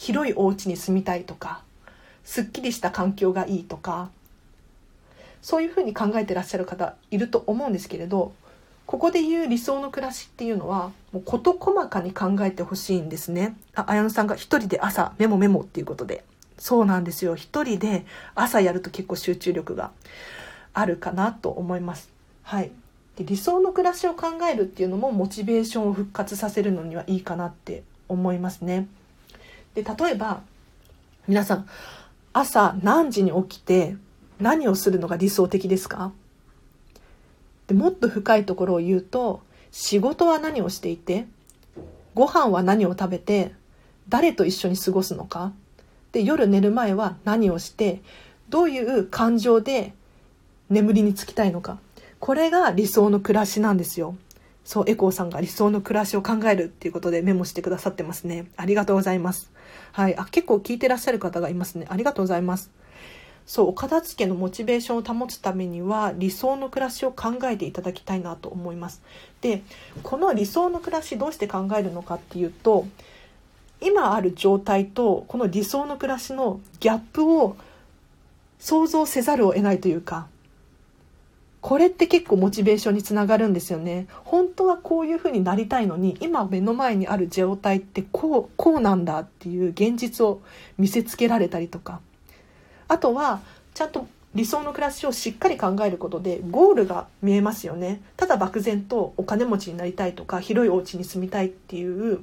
[0.00, 1.60] 広いお家に住みたいとか、
[2.24, 4.08] すっきりした環境がいいとか、
[5.42, 8.32] そういうふうに考えてらっしゃる方いると思うんですけれど、
[8.86, 13.54] ここで言う理想の暮らしっていうのは、もう事細かに考えてほしいんですね。
[13.74, 16.24] あ、綾野さんが一人で朝メモメモっていうことで。
[16.56, 17.36] そうなんですよ。
[17.36, 19.90] 一人で朝やると結構集中力が
[20.72, 22.08] あるかなと思います。
[22.42, 22.70] はい。
[23.16, 28.88] で理想の暮らしを考えるっていうのもモチベーションを復活させるのにはいいかなって思いますね。
[29.74, 30.42] で、例えば、
[31.28, 31.68] 皆さん、
[32.32, 33.96] 朝何時に起きて
[34.40, 36.12] 何をするのが理想的ですか？
[37.66, 41.26] でもっと深いところを言うと仕事は何をしていて
[42.14, 43.52] ご飯は何を食べて
[44.08, 45.52] 誰と一緒に過ごすのか？
[46.12, 48.00] で夜寝る前は何をして
[48.48, 49.92] どういう感情で
[50.68, 51.78] 眠りにつきたいのか？
[52.20, 54.16] これが理想の暮らしなんですよ。
[54.64, 58.46] そうエコーさんが理想の暮らしを考えるっていうことでメモしてくださってますね。
[58.56, 59.50] ありがとうございます。
[59.92, 60.16] はい。
[60.16, 61.86] あ結構聞いてらっしゃる方がいますね。
[61.88, 62.70] ありがとうございます。
[63.46, 69.02] そうお片付けのモチベーションを保つためには理想の暮らしを考えていただきたいなと思います。
[69.40, 69.62] で
[70.02, 72.86] この理想の暮らしどうして考えるのかっていうと
[73.80, 77.56] 今ある状態とこの理想の暮らしのギャップを
[78.58, 80.26] 想像せざるを得ないというか
[81.60, 84.06] これって結構モチベーションにつながるんですよね。
[84.24, 90.40] 本当はこういう風になりたいのに、今目の前にある状態ってこう、こうなんだっていう現実を
[90.78, 92.00] 見せつけられたりとか、
[92.88, 93.40] あとは
[93.74, 102.20] ちゃんと理想の暮らしをしっかり考えることでゴールが見えますよねただ漠然とお金持ちになりたいとか広いお家に住みたいっていう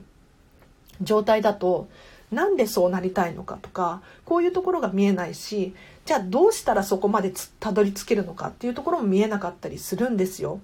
[1.01, 1.89] 状態だと
[2.31, 5.73] なんでそうなりたいのかとかこういうところが見えないし
[6.05, 10.59] じゃあどうしたらそこまでたどり着けるのかっていうところも見えなかったりするんですよ。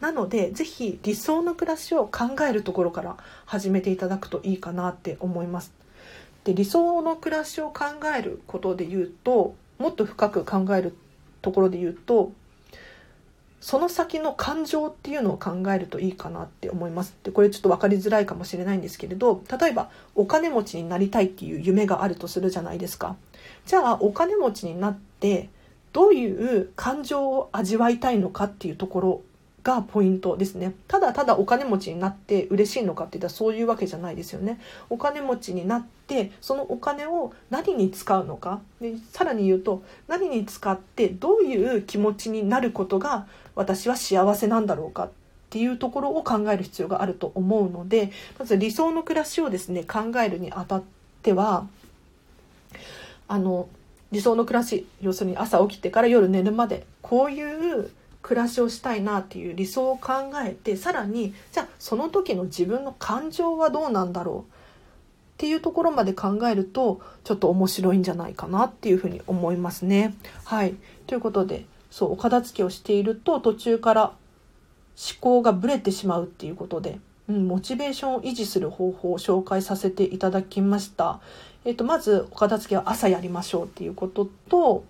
[0.00, 5.72] なので是非理想の暮らしを考えるところから始めていただくといいかなって思います。
[6.44, 7.84] で理想の暮らしを考
[8.16, 10.96] えることで言うともっと深く考える
[11.42, 12.32] ところで言うと
[13.60, 17.16] その先の感情っていうのを考えるといいかなって思います。
[17.22, 23.16] でこれちょっと分かりづらいかもしれないんですけれど例えばお金持ちになりたいっていう夢があるとするじゃないですか。
[23.66, 25.48] じゃあお金持ちになって
[25.92, 29.22] どういう感情を味わいたいのかっていうところ
[29.68, 30.72] がポイントですね。
[30.88, 34.58] ただただお金持ちになって嬉しいのかって言ったらそういうわけじゃないですよね。
[34.88, 38.62] お金持ちになってそのお金を何に使うのか。
[38.80, 45.10] でさらに言うと何に使ってどういう気持ちになることが私は幸せなんだろうかっ
[45.50, 50.82] ていうところを考える必要があると思うのでまず理想の暮らしをですね考えるにあたっ
[51.22, 51.66] ては
[53.26, 53.68] あの
[54.12, 57.90] 理想の暮らし要するに朝起きてから夜寝るまでこういう
[58.28, 60.12] 暮らしをしたいなっていう理想を考
[60.44, 64.54] えてさらにじゃあその時の自分の感情はどうなんだろうっ
[65.38, 70.14] ていうところまで考えるとちょっと面白いんじゃないかなっていうふうに思いますね。
[70.44, 70.74] はい
[71.06, 74.16] ということでそうお片付けをしていると途中から思
[75.22, 81.20] 考がぶれてしまうっていうことで、うん、モチベーションを維持する方法を紹介させていただきました。
[81.64, 84.84] えっと、まずお片付けは朝やりましょうっていうことと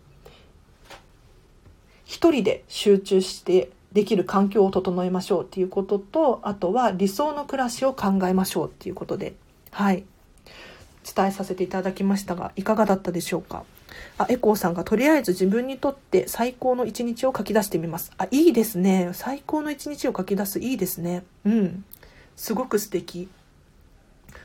[2.09, 9.35] 一人で集中してできる環境を整えましょうっていうこととあとは理想の暮らしを考えましょうっていうことで
[9.71, 10.05] はい。
[11.05, 13.65] 伝えさせていただきましたがいかがだったでしょうか？
[14.17, 18.11] あエコーさんがとりあえず自分にとって最高の一日を書き出してみます。
[18.17, 19.11] あいいですね。
[19.13, 21.25] 最高の一日を書き出すいいですね。
[21.45, 21.85] うん。
[22.37, 23.29] すごく素敵。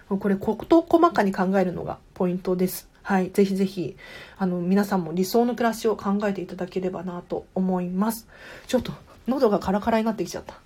[0.10, 2.88] これ事細かに考えるのがポイントです。
[3.02, 3.32] はい。
[3.32, 3.98] ぜひぜひ、
[4.44, 8.28] あの、皆さんも理想の暮らしを考えていただければなと思います。
[8.68, 8.92] ちょっと、
[9.28, 10.60] 喉がカラカラになってきちゃった。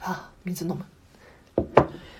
[0.00, 0.84] あ、水飲む。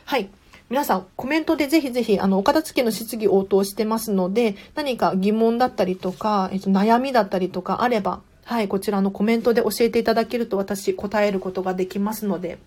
[0.04, 0.28] はい。
[0.70, 12.58] 皆さん、コメントでぜひぜひ、あの、お片付けの質疑応答してますので、何か疑問だったりとか、えっと、悩みだったりとかあれば、はい、こちらのコメントで教えていただけると私答えることができますので、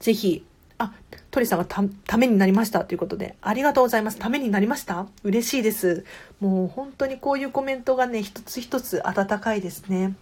[0.00, 0.44] ぜひ、
[0.78, 0.92] あ、
[1.30, 4.18] 鳥さんがた、ためになりましたということで、ありがとうございます。
[4.18, 5.06] ためになりました？
[5.24, 6.04] 嬉しいです。
[6.40, 10.14] もう本当にこういうコメントがね、一つ一つ温かいですね。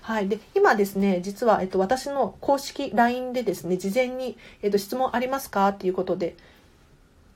[0.00, 0.28] はい。
[0.28, 5.68] で、今ですね、実は、えっと、私の公式 LINE でですね、事前に、えっと、質問ありますか？
[5.68, 6.34] っていうことで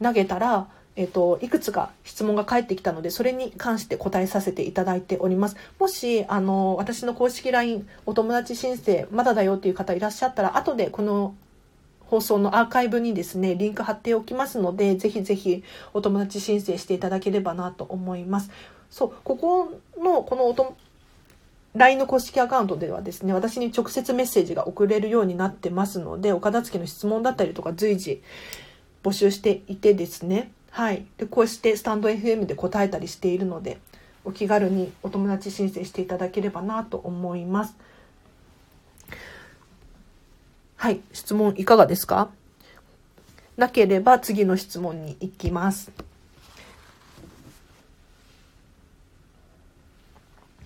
[0.03, 5.57] 投げたら、えっと、いくつか質問が返ってきたので、それに関して答えさせていただいております。
[5.79, 11.35] もし、あの、私の公式 LINE、お友達申請、まだだよっていう方いらっしゃったら、後でこの
[12.12, 18.51] 放送のアーカイブにですね、リンク貼っておきますので、ぜひぜひお友達申請していただければなと思います。
[18.90, 20.77] そう、ここの、このおと
[21.75, 28.22] LINE の公式アカウントではですね、私に直接メッセージが送れるようになってますので、お片付けの質問だったりとか随時
[29.03, 31.07] 募集していてですね、はい。
[31.16, 33.79] で、こうしてスタンド FM で答えたりしているので、
[34.27, 37.75] お気軽にお友達申請していただければなと思います。
[40.83, 42.29] はい、質問いかがですか？
[43.57, 45.92] なければ次の質問に行きます。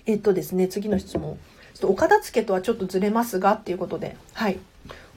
[0.06, 1.38] えっとですね、次の質問。
[1.74, 4.58] ちょっとお片付けとはちょっとずれますがっていうことで、はい。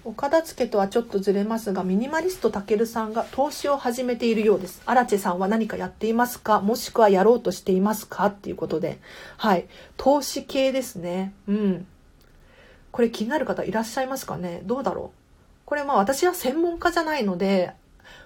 [0.03, 4.81] お片付けとはちょっとずれますが、ミニマリストたけるさんが投資を始めているようです。
[4.85, 6.59] アラチェさんは何かやっていますか？
[6.59, 8.25] もしくはやろうとしていますか？
[8.25, 8.99] っていうことで、
[9.37, 9.65] はい。
[9.95, 11.31] 投資系ですね。
[11.47, 11.87] うん。
[12.91, 14.61] これ気になる方いらっしゃいますかね？
[14.65, 15.19] どうだろう？
[15.65, 17.71] これまあ私は専門家じゃないので、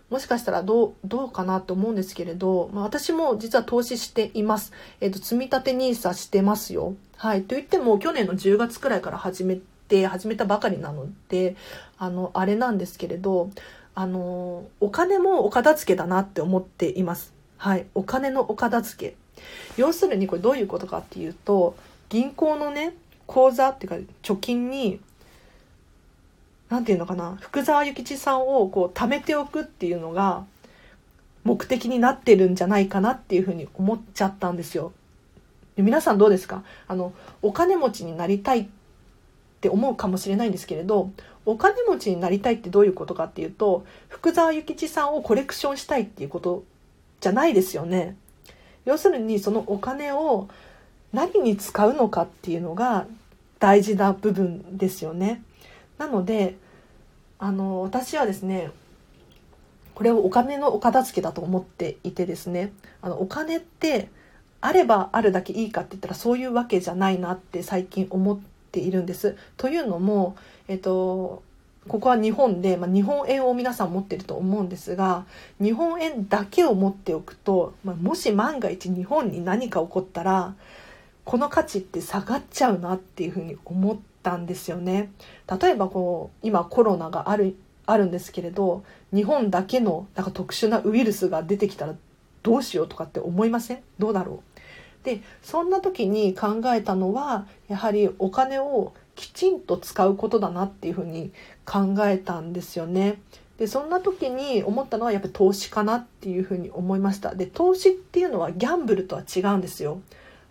[0.09, 4.71] もしかしたらどう、どうかなと思うんですけれど、まあ、私も実は投資しています。
[5.01, 6.93] えっ、ー、と、積立 NISA してますよ。
[7.17, 7.43] はい。
[7.43, 11.55] と言っても、去年の10月くらいから始めて、始めたばかりなので、
[11.97, 13.49] あの、あれなんですけれど、
[13.95, 17.33] あの、お金もお片付けだなって思っています。
[17.57, 17.87] はい。
[17.95, 19.15] お金のお片付け。
[19.77, 21.75] 要するにこれどういうことかっていうと、
[22.09, 22.93] 銀行のね、
[23.33, 24.99] 口座っていうか貯金に
[26.69, 30.45] 何て言うのかな福沢諭吉さんをこう貯めておくっていうのが
[31.43, 34.93] 目的になってるんじゃないかなっていうふうに思っちゃったんですよ。
[35.77, 36.63] 皆さんどうですか？
[36.87, 38.67] あのお金持ちになりたいっ
[39.61, 41.09] て思うかもしれないんですけれど
[41.45, 46.63] お金持ちになりたいってどういうことかっていうと福沢諭吉さんをコレクションしたいっていうこと
[47.19, 48.15] じゃないですよね。
[48.85, 50.47] 要するにそのお金を
[51.11, 53.05] 何に使うのかっていうのが
[53.63, 55.41] 大事な部分ですよね。
[55.97, 56.57] なので
[57.39, 58.71] あの私はですね
[59.95, 64.09] これをお金のお片付けだと思っていてですねあのお金って
[64.59, 68.37] あればあるだけいいかって言ったらそういうわけじゃないなって最近思っ
[68.73, 69.37] ているんです。
[69.55, 70.35] というのも、
[70.67, 71.41] えっと、
[71.87, 75.25] ここは日本で、まあ、日本円を皆さん持ってると思うんですが
[75.61, 80.53] 日本円だけを持っておくと、まあ、もし万が一日本に何か起こったら
[81.25, 85.11] この価値って下がっちゃうなっていうふうに思ったんですよね。
[85.61, 87.55] 例えばこう今コロナがある
[87.85, 91.95] あるんですけれど日本だけのなんか特殊なウイルスが出てきたら
[92.41, 93.79] どうしようとかって思いません？
[93.99, 94.43] どうだろ
[95.03, 95.05] う？
[95.05, 101.31] でそんな時に考えたのはやはりお金をきちんと使うことだなっていうふうに
[101.65, 103.19] 考えたんですよね。
[103.57, 110.01] でそんな時に思ったのはやっぱり投資かなっていうふうに思いましたで投資っていうのはギャンブルとは違うんですよ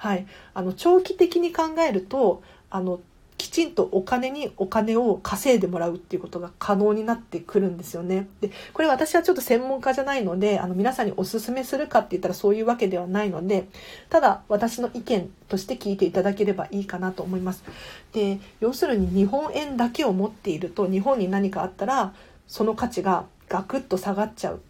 [0.03, 2.99] はいあの長期的に考えるとあの
[3.39, 8.29] きちんとお金にお金を稼いでもらうっていうことが可能になってくるんですよね。
[8.41, 13.69] で、これ私はちょっと専門家じゃないので、あの皆さんにお勧めするかって言ったらそういうわけではないので、
[14.11, 17.65] ただ私の意見として聞いていただければいいかなと思います。
[18.13, 22.15] で、要するに日本円だけを持っていると日本に何かあったら
[22.47, 24.61] その価値がガクッと下がっちゃう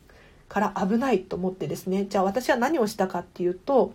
[0.49, 3.93] から危ないと思ってですね、じゃあ私は何をしたかっていうと、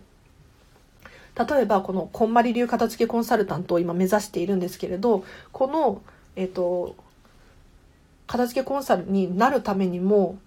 [1.38, 6.02] 例えばこのこんまり流片付けコンサルタントを今目指しているんですけれどこの、
[6.36, 6.96] えっ、と
[8.26, 10.38] 片付けコンサルになるためにも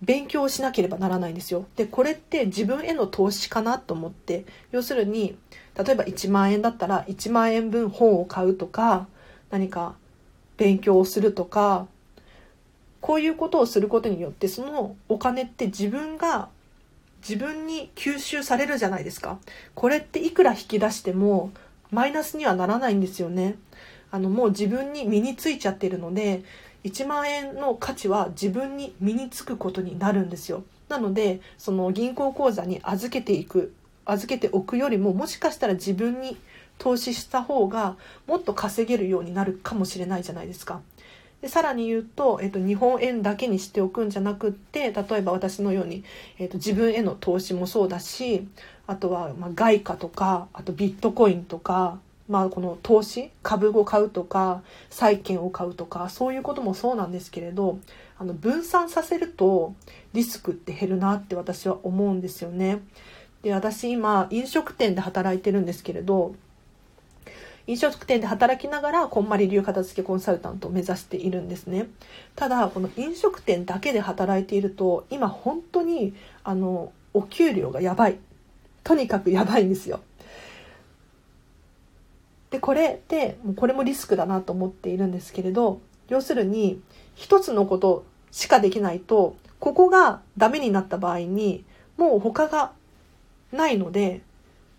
[0.00, 1.66] 勉強しなければならないんですよ。
[1.76, 5.36] でこれって自分への投資かなと思って要するに
[5.76, 9.06] 例えば1万円だったら1万円分本を買うとか
[9.50, 9.94] 何か
[10.56, 11.86] 勉強をするとか
[13.00, 16.48] こういうことをすることによってそのお金って自分が
[17.28, 19.38] 自分に吸収されるじゃないですか。
[19.74, 21.50] これっていくら引き出しても
[21.90, 23.56] マイナスにはならないんですよね。
[24.10, 26.42] あのもう自分に身についちゃってるので
[26.84, 30.64] 1万円の価値は自分に身につくことになるんですよ。
[30.88, 33.74] なのでその銀行口座に預けていく
[34.06, 36.38] 預けておくよりももしかしたら自分に
[36.78, 40.80] 投資した方がもっと稼げるようになるかもしれないじゃないですか。
[41.40, 46.02] でさらに言うと、えっと、日本円だけにしておくんじゃなくって例えば私のように、
[46.38, 48.46] えっと、自分への投資もそうだし
[48.86, 57.78] あとは、まあ、外貨とかあとビットコインとか、まあ、この投資株を買うとか債券を買うとかそういうこともそうなんですけれど
[58.18, 59.74] あの分散させると
[60.14, 62.80] リスクって減るなって私は思うんですよね。
[63.42, 66.34] で私今飲食店で働いてるんですけれど
[67.68, 71.88] 飲食店で働きながらこんまり流片付けコンサルタントを目指しているんですね。
[72.34, 76.14] ただこの飲食店だけで働いていると今本当に
[76.44, 78.16] あのお給料がやばい。
[78.84, 80.00] とにかくやばいんですよ。
[82.50, 86.80] でこれってこれもリスクだなと思っているんですけれど要するに
[87.14, 91.64] 一つのことしかできないとここがダメになった場合に
[91.98, 92.72] もう他が
[93.52, 94.22] ないので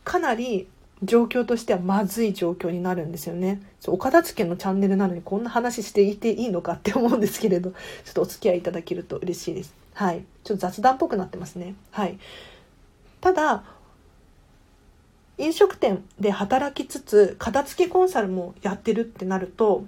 [0.04, 0.68] かなり
[1.04, 3.62] 状況としてはまずい状況になるんですよね。
[3.88, 7.72] お片付けのチャンネルなのにこんな話していていいのかって思うんですけれど、
[8.04, 9.74] ちょっとお付き合いいただけると嬉しいです。
[9.94, 10.26] はい。
[10.44, 11.76] ちょっと雑談っぽくなってますね。
[11.92, 12.20] はい。
[13.22, 13.64] ただ、
[15.38, 19.86] 飲食店で働きつつ、片付けコンサルもやってるってなると、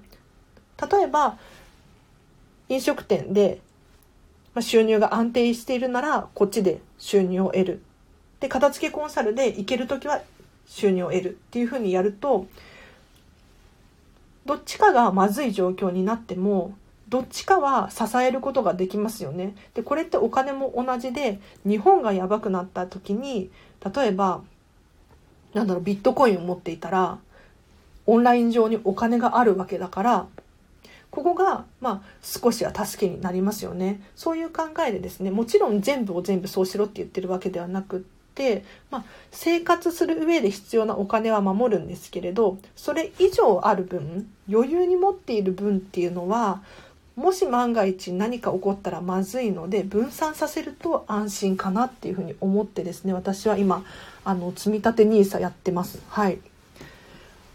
[0.91, 1.37] 例えば、
[2.69, 3.59] 飲食店で
[4.61, 7.81] 収入が安定しているなら、こっちで収入を得る。
[8.39, 10.21] で、片付けコンサルで行ける時は
[10.67, 12.47] 収入を得るっていうふうにやると
[14.45, 16.75] どっちかがまずい状況になっても
[17.09, 19.55] どっちかは支えることができますよね。
[19.73, 23.51] でこれってお金も同じで日本がやばくなった時に
[23.93, 24.41] 例えば
[25.53, 27.19] なんだろうビットコインを持っていたら
[28.05, 30.27] オンライン上にお金があるわけだから
[31.11, 34.01] ここが、まあ、少しは助けになりますよね。
[34.15, 38.01] そういう考えでですね、もちろん全部を全部そうしろって言ってるわけではなくっ、
[38.89, 46.61] まあ、生活する上で必要なお金は守るんですけれどそれ以上ある分余裕に持っている分っていうのは
[47.15, 53.83] もし万が一何か起こったらまずいので分散させると安心かなっていうふうに思ってですね私は今
[54.23, 56.01] あの積み立て NISA やってます。
[56.07, 56.39] はい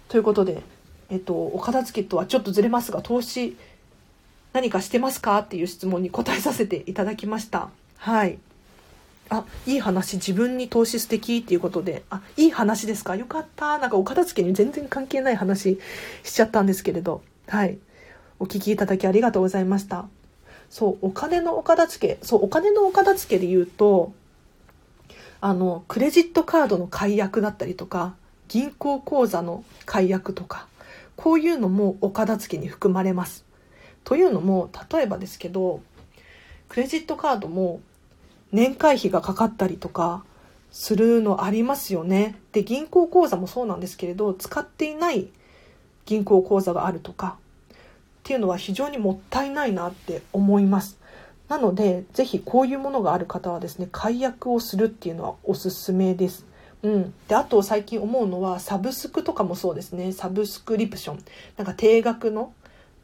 [0.08, 0.62] ということで、
[1.10, 3.56] えっと、お片付けとはちょっとずれますが投資
[4.52, 5.38] 何かしてますか？
[5.38, 7.70] っていう質問に答えさせていただきました。
[7.96, 8.38] はい。
[9.28, 13.16] あ、いい話、自分に投資素敵っていうことで、あ、いい話ですか？
[13.16, 13.78] よかった。
[13.78, 15.78] なんかお片付けに全然関係ない話
[16.22, 17.78] しちゃったんですけれど、はい。
[18.38, 20.06] お聞きいただきありがとうございました。
[20.70, 24.12] そう、お金のお片付け、そう、お金のお片付けで言うと、
[25.40, 28.14] あの、クレジットカードの解約だったりとか、
[28.48, 30.68] 銀行口座の解約とか、
[31.16, 33.44] こういうのもお片付けに含まれます。
[34.04, 35.80] というのも、例えばですけど、
[36.68, 37.80] クレジットカードも
[38.56, 40.24] 年会費がかかったりとか
[40.72, 42.38] するのありますよね。
[42.52, 45.28] で、銀行口座もそうなんですけれど、使っていない
[46.06, 47.36] 銀行口座があるとか
[47.74, 47.76] っ
[48.24, 50.98] ていうのは非常にもったいないなって思います。
[51.48, 56.46] なので、ぜひこういうものがある方はですね、解約をするっていうのはおすすめです。
[56.82, 57.14] うん。
[57.28, 60.12] で、あと最近思うのは、サブスクとかもそうですね。
[60.12, 61.18] サブスクリプション。
[61.58, 62.54] なんか定額の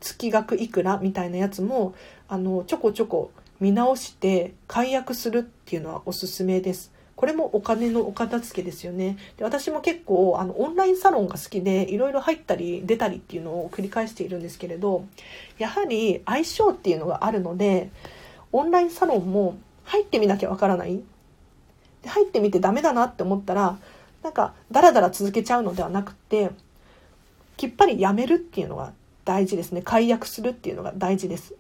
[0.00, 1.94] 月額いくらみたいなやつも、
[2.28, 3.30] あの、ちょこちょこ
[3.62, 6.90] 見直して解約するっていうのはおすすめです。
[7.14, 9.16] これもお金のお片付けですよね。
[9.36, 15.04] で私も結構あのオンラインサロンが好きでいろいろ入ったり出たりっていうのを繰り返しているんですけれど
[15.58, 17.90] やはり相性っていうのがあるので
[18.50, 21.00] オンラインサロンも入ってみなきゃわからない
[22.02, 23.78] で入ってみてダメだなって思ったら
[24.24, 26.50] なんかダラダラ続けちゃうのではなくて
[27.56, 28.92] きっぱりやめるっていうのが
[29.24, 31.54] 大事ですね解約するっていうのが大事です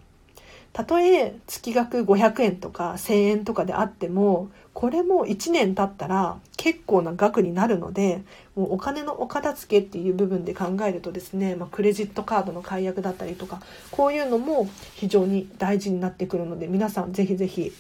[0.72, 8.22] たとえ月額500円とか1000円とかであってもこれも1年経ったら結構な額になるので
[8.56, 13.60] もうお金のお片付けっていう部分で考えるとですね、まあ、クレジットカードの解約だったりとか
[13.90, 17.72] こういうのも非常に大事になってくるので皆さんぜひぜひ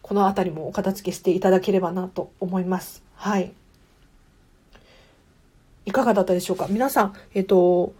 [0.00, 3.02] この辺りもお片付けしていただければなと思います。
[3.14, 3.52] はい。
[5.84, 6.66] いかがだったでしょうか？
[6.70, 7.92] 皆さん、えっと、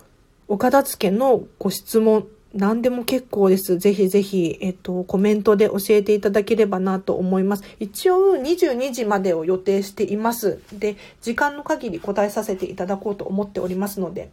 [0.46, 3.78] お片付けのご質問、何でも結構です。
[3.78, 7.62] ぜひぜひ、えっと、コメントで教えていただければなと思います。
[7.78, 10.58] 一応、22時までを予定しています。
[10.72, 14.30] で、時間の限り答えさせていただこうと思っておりますので、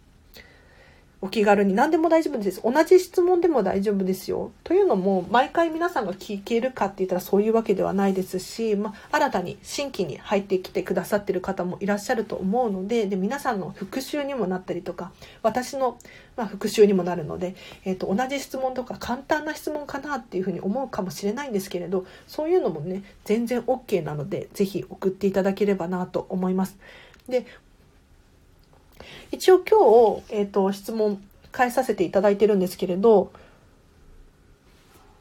[1.25, 2.61] お気軽に何でも大丈夫です。
[2.63, 4.51] 同じ質問でも大丈夫ですよ。
[4.63, 15.11] というのも、毎回皆さんが聞けるかって言ったらそういうわけではないですし、まあ、新たに新規に入ってきてくださってる方もいらっしゃると思うので、で、皆さんの復習にもなったりとか、
[15.41, 15.97] 私の、
[16.37, 17.55] ま、復習にもなるので、
[17.85, 26.77] えっ、と、同じ質問とか簡単な質問かなっていうふうに思うかもしれないんですけれど、そういうのもね、全然 OK なので、ぜひ送っていただければなと思います。
[27.27, 27.47] で、
[29.31, 31.21] 一応今日、えっ、と、質問
[31.51, 33.31] 返させていただいてるんですけれど、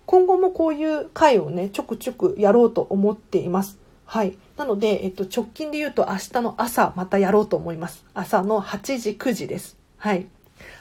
[0.06, 3.78] 今後もこういう回をね、ちょくちょくやろうと思っています。
[4.04, 4.36] はい。
[4.56, 8.04] なので、えっと、直近で言うと明日の朝またやろうと思います。
[8.14, 9.76] 朝の8時、9時です。
[9.96, 10.26] はい。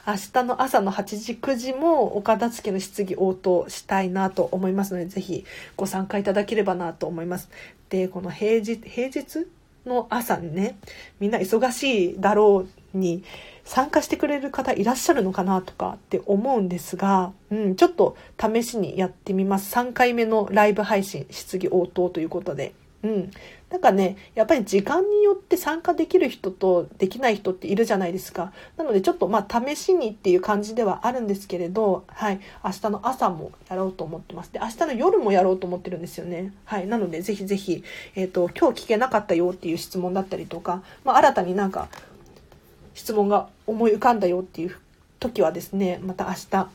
[0.06, 5.44] 明日の朝の8時、9時もお片付けの質疑応答したいなと思いますので、ぜひ
[5.76, 7.48] ご参加いただければなと思います。
[7.88, 9.46] で、この平日、平日
[9.86, 10.78] の朝にね、
[11.18, 13.24] みんな忙しいだろうに、
[13.64, 19.74] 参加してくれる方いらっしゃるのかなとかって思うんですが、うん、ちょっと試しにやってみます。
[19.74, 22.74] 3回目のライブ配信、質疑応答ということで。
[23.02, 23.30] うん。
[23.70, 28.52] なんかね、やっぱり時間によって参加できる人とできない人っているじゃないですか。
[28.76, 32.40] なのでちょっとまあ試しにっていう感じではあるんですけれど、はい。
[32.64, 34.52] 明日の朝もやろうと思ってます。
[34.52, 36.52] で、明日の夜もやろうと思ってるんですよね。
[36.64, 36.86] はい。
[36.86, 37.82] なのでぜひぜひ、
[38.14, 41.88] えっ、と、今日聞けなかったよっていう質問だったりとか、まあ新たになんか
[42.94, 44.76] 質問が思い浮かんだよっていう
[45.20, 46.68] 時はですね、また明日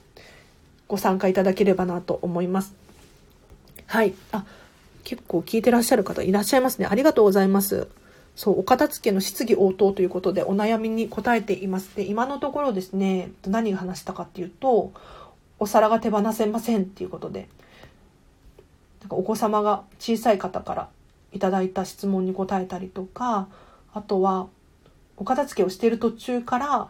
[0.88, 2.74] ご参加いただければなと思います。
[3.86, 4.14] はい。
[4.32, 4.46] あ、
[5.04, 6.88] 結構聞いてらっしゃる方いらっしゃいますね。
[6.90, 7.88] ありがとうございます。
[8.36, 11.96] そう、お片付けの質疑応答ということでお悩みに答えています。
[11.96, 14.94] で、今のところですね、何が話したかっていうと、
[15.60, 17.50] お皿が手放せませんっていうことで、
[19.02, 20.90] なんかお子様が小さい方から
[21.34, 23.48] いただいた質問に答えたりとか、
[23.94, 24.48] あとは、
[25.20, 26.88] お片付けをしている途中から、まあ、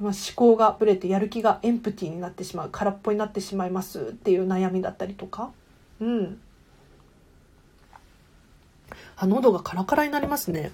[0.00, 5.50] 思考がぶれてやる気がエンプティになってしまう空っぽになってしまいますっていう悩みだったりとか。
[6.00, 6.40] うん。
[9.16, 10.72] あ喉がカラカラになりますね。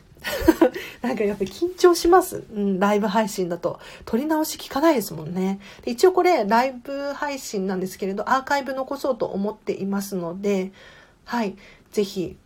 [1.02, 3.78] なんかやっぱり緊張します、うん、ライブ配信だと。
[4.04, 5.60] 撮り直し聞かないですもんね。
[5.82, 10.72] で一応これライブ配信なんですけれどアーカイブ残そうと思っていますので
[11.24, 11.56] はい。
[11.92, 12.36] ぜひ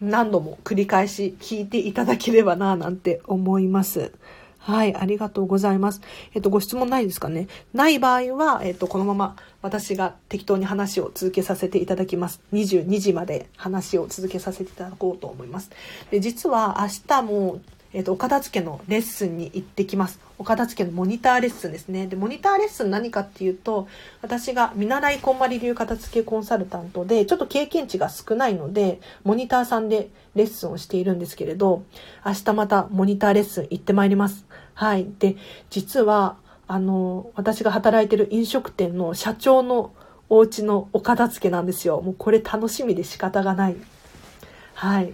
[0.00, 4.12] 何度も繰り返し聞いていただければななんて思います。
[4.58, 6.02] はい、ありがとうございます。
[6.34, 7.48] えっと、ご質問ないですかね？
[7.72, 12.42] ない場合は、えっと、このまま私が適当に話を続けさせていただきます。
[12.52, 15.70] 22時まで話を続けさせていただこうと思います。
[16.10, 17.60] で、実は明日も、
[17.92, 20.20] えっと、お片付けのレッスンに行ってきます。
[20.38, 22.06] お片付けのモニターレッスンですね。
[22.06, 23.88] で、モニターレッスン何かっていうと、
[24.22, 31.82] 私が見習いこんまり流片付けコンサルタントで、ちょっと経験値が少ないので、モニターさんでレッスンをしているんですけれど、
[32.24, 34.46] 明日またモニターレッスン行ってまいります。
[34.74, 35.08] はい。
[35.18, 35.36] で、
[35.70, 36.36] 実は、
[36.68, 39.92] あの、私が働いてる飲食店の社長の
[40.28, 42.00] お家のお片付けなんですよ。
[42.00, 43.76] もうこれ楽しみで仕方がない。
[44.74, 45.12] はい。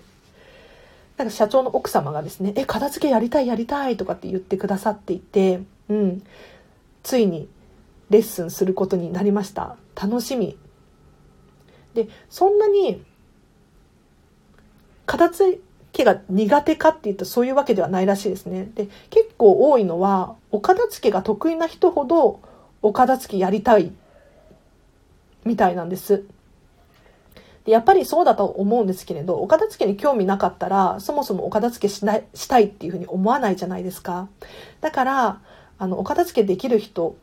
[1.16, 6.22] なんか社長の奥様がですね、え、片付けやりたいやりたいとかって言ってくださっていて、うん。
[7.02, 7.48] ついに
[8.10, 9.76] レッスンすることになりました。
[9.94, 10.58] 楽しみ。
[11.94, 13.02] で、そんなに、
[15.06, 15.60] 片付
[15.92, 18.70] けが苦手かっていうとそういうわけではないらしいですね。
[18.74, 22.40] で、結構多いのは、お片付けが得意な人ほど、
[22.82, 23.92] お片付けやりたい、
[25.44, 26.24] みたいなんです。
[27.66, 34.28] でやっぱりそうだと思うんですけれど、お片付けに興味なかったら、そもそもお片付けしない、したいっていうふうに思わないじゃないですか。
[34.80, 35.40] だから、
[35.78, 37.16] あの、お片付けできる人、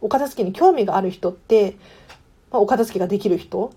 [0.00, 1.76] お片付けに興味がある人って、
[2.50, 3.72] まあ、お片付けができる人、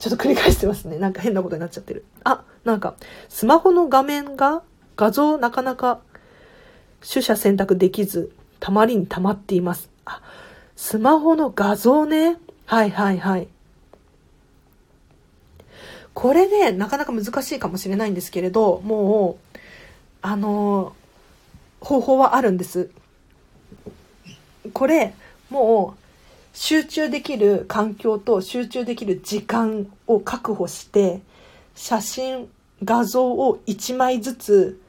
[0.00, 0.98] ちょっと繰り返してますね。
[0.98, 2.04] なんか変なことになっちゃってる。
[2.24, 2.96] あ、なんか、
[3.28, 4.62] スマホの画面が
[4.96, 6.00] 画像なかなか
[7.08, 9.88] 取捨選択できず、たまりに溜まっています。
[10.04, 10.20] あ、
[10.74, 12.38] スマホの画像ね。
[12.66, 13.46] はいはいはい。
[16.14, 19.58] これね、なかなか難しいかもしれないんですけれど、もう、
[20.22, 20.94] あの、
[21.80, 22.90] 方法はあるんです。
[24.72, 25.14] これ、
[25.48, 26.00] もう、
[26.52, 31.20] 集中できる環境と集中できる時間を確保して、
[31.74, 32.48] 写真、
[32.84, 34.80] 画像を1枚ずつ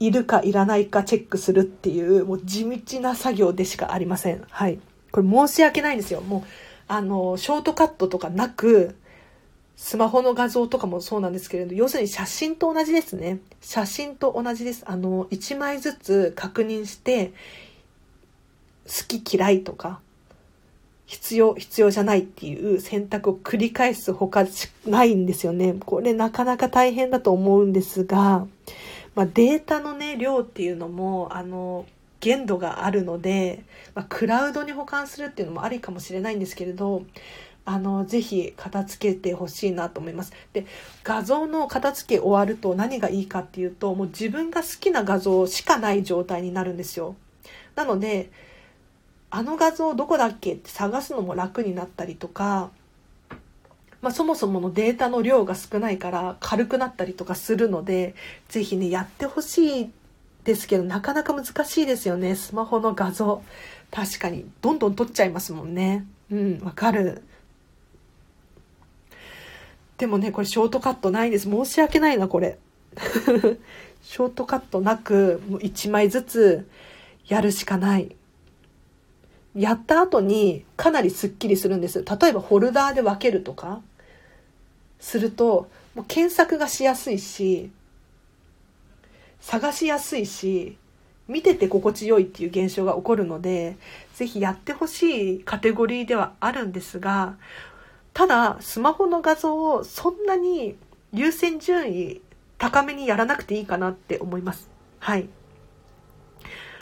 [0.00, 4.42] いるかいらないかチェックするっていうもう地道な作業でしかありません。
[4.50, 4.78] はい。
[5.10, 6.20] これ申し訳ないんですよ。
[6.20, 6.48] もう、
[6.88, 8.96] あの、ショートカットとかなく、
[9.80, 13.38] スマホの画像とかもそうなんですけれど、要するに写真と同じですね。
[13.60, 14.82] 写真と同じです。
[14.84, 17.28] あの、1枚ずつ確認して、
[18.86, 20.00] 好き嫌いとか、
[21.06, 24.44] 必要、必要じゃないっていう選択を繰り返すほか
[24.84, 25.76] ないんですよね。
[25.78, 28.48] これなかなか大変だと思うんですが、
[29.14, 31.86] まあ、データのね量っていうのもあの
[32.18, 33.62] 限度があるので、
[33.94, 37.04] まあ、クラウドに保管するっていうのもありかもしれないんですけれど
[37.70, 40.64] あのぜひ片付けてほしいなと思いますで
[41.04, 47.14] 画像の片付け終わると何がいいかっていうともう自分が好きな画像しかない状態になるんですよ
[47.76, 48.30] なので
[49.28, 52.70] あの画像どこだっけって探すのも楽になったりとか
[54.00, 58.14] まあ、そもそものデータの量が少ないから軽くなったりとかするので、
[58.48, 59.90] ぜひね、やってほしい
[60.44, 62.36] ですけど、なかなか難しいですよね。
[62.36, 63.42] スマホの画像。
[63.90, 66.06] 確かに、どんどん撮っちゃいますもんね。
[66.30, 67.24] うん、わかる。
[69.98, 71.50] でもね、これショートカットないです。
[71.50, 72.58] 申し訳ないな、これ。
[74.02, 76.68] ショートカットなく、もう1枚ずつ
[77.26, 78.14] やるしかない。
[79.56, 82.04] やった後にかなりスッキリするんです。
[82.04, 83.82] 例えばホルダーで分けるとか
[85.00, 87.70] すると、もう検索がしやすいし、
[89.40, 90.76] 探しやすいし、
[91.26, 93.76] 見てて心地よいっていう現象が起こるので、
[94.14, 97.36] ぜひやってほしいカテゴリーではあるんですが、
[98.18, 100.76] ただ、スマホの画像をそんなに
[101.12, 102.20] 優先順位
[102.58, 104.68] 高めにやらなくていいかなって思います。
[104.98, 105.28] はい。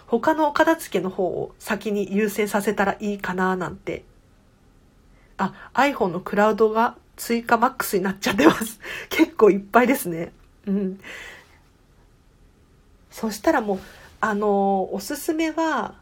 [0.06, 4.04] 他のお片付けの方を先に優先させたらいいかななんて。
[5.36, 8.80] あ、iPhone のクラウドが追加マックスになっちゃってます。
[9.10, 10.32] 結構いっぱいですね。
[10.66, 10.98] うん。
[13.10, 13.78] そしたらもう、
[14.22, 15.96] あの、おすすめは、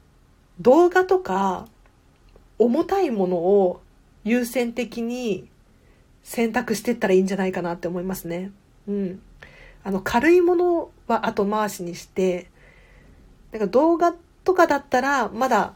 [0.60, 1.66] 動画とか、
[2.56, 3.80] 重たいものを
[4.24, 5.48] 優先的に
[6.22, 8.50] 選択していったらいいんじゃないかなって思いますね。
[8.88, 9.22] うん。
[9.84, 12.48] あの、軽いものは後回しにして、
[13.52, 15.74] なんか動画とかだったら、まだ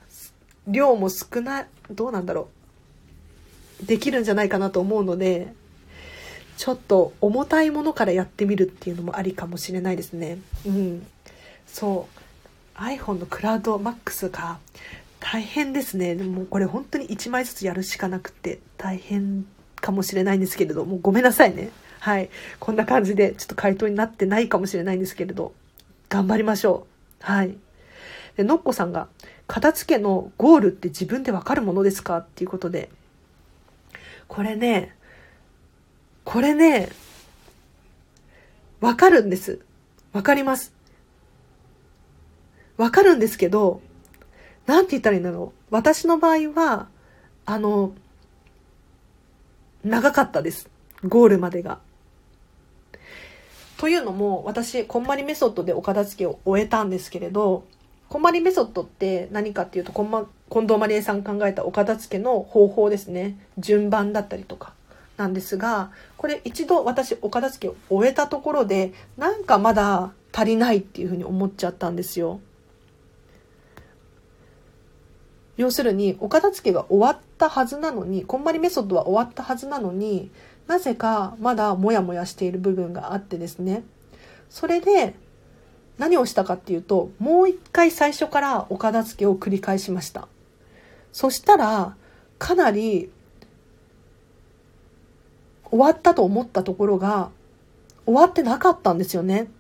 [0.67, 2.49] 量も少ない、どうなんだろ
[3.83, 3.87] う。
[3.87, 5.53] できるんじゃないかなと思うので、
[6.57, 10.39] ちょっと重たいものからやってみるっていうのもありかもしれないですね。
[10.67, 11.07] うん。
[11.67, 12.19] そう。
[12.79, 14.59] iPhone のクラウドマックスが
[15.21, 16.15] 大変ですね。
[16.15, 19.47] でもこれ本当に1枚ずつやるしかなくて大変
[19.77, 21.71] かもしれないんですけれど、もうごめんなさいね。
[22.01, 22.31] はい。
[22.61, 25.53] こんな感じでちょっと回答になってないかもしれないんですけれど、
[26.09, 26.87] 頑張りましょ
[27.21, 27.25] う。
[27.25, 27.57] はい。
[28.37, 29.09] で、のっこさんが、
[29.49, 32.19] 片付けのゴールって自分でわかるものですか？
[32.19, 32.89] っていうことで、
[34.29, 34.95] これね、
[36.25, 36.91] これね、
[38.81, 39.59] わかるんです。
[40.13, 40.73] わかります。
[42.77, 43.81] わかるんですけど、
[44.69, 45.75] なんて言ったらいいんだろう。
[45.75, 46.89] 私の場合は、
[47.47, 47.95] あの、
[49.83, 50.69] 長かったです。
[51.05, 51.79] ゴールまでが。
[53.79, 57.65] というのも、私、こんまりメソッドでお片付けを終えたんですけれど、
[58.11, 63.39] こんまりメソッドって何かっていうと、こんま、近藤まりえさん考えたお片付けの方法ですね。
[63.57, 64.75] 順番だったりとか。
[65.17, 72.41] なんですが、これ一度私お片付けを終えたところで、なんかまだ足りないっていうふうに思っちゃったんですよ。
[75.59, 80.31] 要するに、お片付けが終わったはずなのに、こんまりメソッドは終わったはずなのに、
[80.69, 83.83] なぜかまだモヤモヤしている部分があってですね。
[84.49, 85.17] それで、
[85.99, 90.29] 何をしたかっていうと、もう一回最初からお片付けを繰り返しました。
[91.13, 91.97] そしたら、
[92.39, 93.11] かなり
[95.71, 97.31] 終わったと思ったところが
[98.07, 99.51] 終わってなかったんですよね。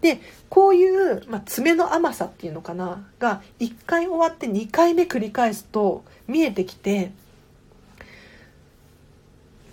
[0.00, 7.12] で、こういう、まあ、爪の甘さっていうのかな、が1回終わって2回目繰り返すと見えてきて、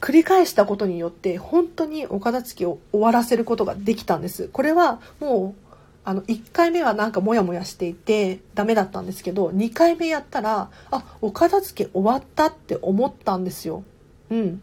[0.03, 4.49] 繰り返したことによって本当にお片付けを終わらせることができたんです。
[4.49, 5.63] これはもう
[6.03, 13.85] あの1回目はなんかモヤモヤしていてダメだったんですけど2回目やったらあお片付け終わったって思ったんですよ。
[14.29, 14.61] うん。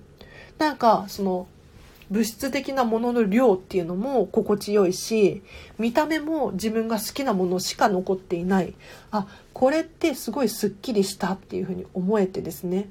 [0.58, 1.46] なんかその
[2.10, 5.42] 物質的なものの量っていうのも心地よいし
[5.78, 8.74] 見た目も自分が好きなものしか残っていない。
[9.12, 12.90] あこれってすごいすっきりしたっていうふうに思えてですね。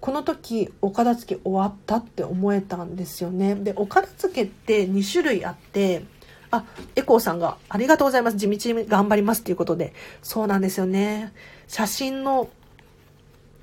[0.00, 3.54] この時お片付け終わったって思えたんですよね。
[3.54, 6.04] でお片付けって2種類あって
[6.50, 6.64] あ
[6.96, 8.36] エコーさんがありがとうございます。
[8.36, 9.94] 地道に頑張りますっていうことで。
[10.22, 11.32] そうなんですよね。
[11.68, 12.48] 写真の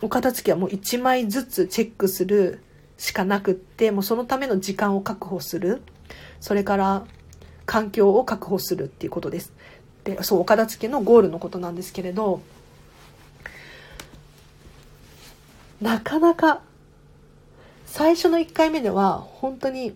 [0.02, 2.64] お片付けはもう1枚ずつチェックする
[3.02, 5.82] しかなくって、もうそのための時間を確保する。
[6.40, 7.04] それから
[7.66, 9.54] 環境を確保するっていうことです。
[10.04, 12.42] で、そう、お片付けのゴールのことなんですけれど、
[15.82, 16.62] なかなか
[17.88, 19.96] 最初の1回目では本当に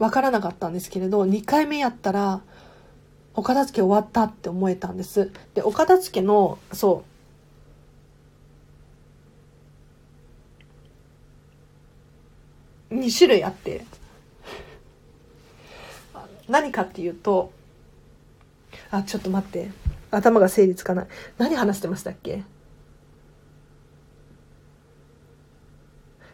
[0.00, 2.40] わからなかったんですけれど、2回目やったら、
[3.34, 5.30] お片付け終わったって思えたんです。
[5.54, 7.15] で、お片付けの、そう、
[12.90, 13.84] 2種類あって。
[16.48, 17.50] 何かっていうと
[18.90, 19.70] あちょっと待って。
[20.12, 21.06] 頭が整理つかない。
[21.38, 22.44] 何話してましたっけ？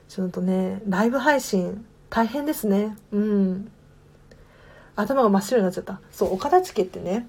[0.08, 2.98] ちょっとねライブ配信大変ですね。
[3.12, 3.72] うん。
[4.94, 6.00] 頭が真っ白になっちゃった。
[6.10, 7.26] そうお片付けってね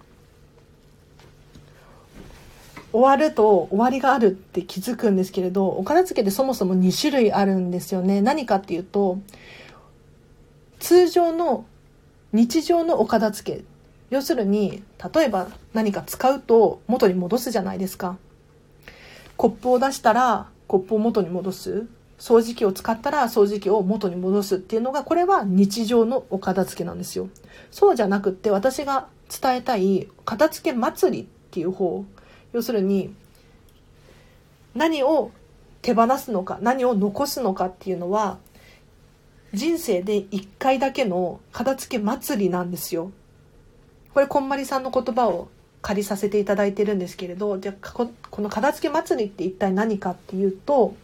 [2.94, 8.22] 終わると終わりがあるって気づくんですけれど、お片付けってそもそも2種類あるんですよね。
[8.22, 9.18] 何かっていうと、
[10.80, 11.66] 通常の
[12.32, 13.64] 日常のお片付け。
[14.12, 14.84] 要するに、
[15.14, 18.18] 例えば何か使うと元に戻すじゃないですか。
[19.38, 21.88] コップを出したらコップを元に戻す。
[22.20, 27.28] 掃除機を使ったら掃除機を元に戻すっていうのが、これは日常のお片付けなんですよ。
[27.72, 29.08] そうじゃなくって私が
[29.42, 32.06] 伝えたい片付け祭りっていう方
[32.54, 33.14] 要するに
[34.76, 35.32] 何を
[35.82, 38.38] 手放すのか何を残すのかっていうのは
[39.54, 43.12] 人生で一回だけの片付け祭りなんですよ。
[44.14, 45.50] これこんまりさんの言葉を
[45.82, 48.10] 借りさせていただいてるんですけれどじゃあこ
[48.42, 50.96] の片付け祭りって一体何かっていうと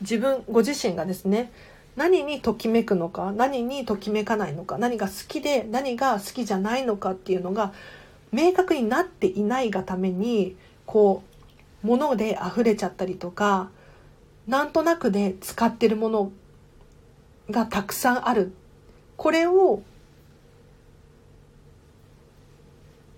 [0.00, 1.50] 自分ご自身がですね
[1.96, 7.72] 何にときめくのか何にときめかないのか何が好きで何が好きじゃないのかっていうのが
[8.32, 11.22] 明確になっていないがためにこ
[11.82, 13.70] う物で溢れちゃったりとか
[14.46, 16.32] なんとなくで使ってるもの
[17.50, 18.52] がたくさんある。
[19.16, 19.82] これを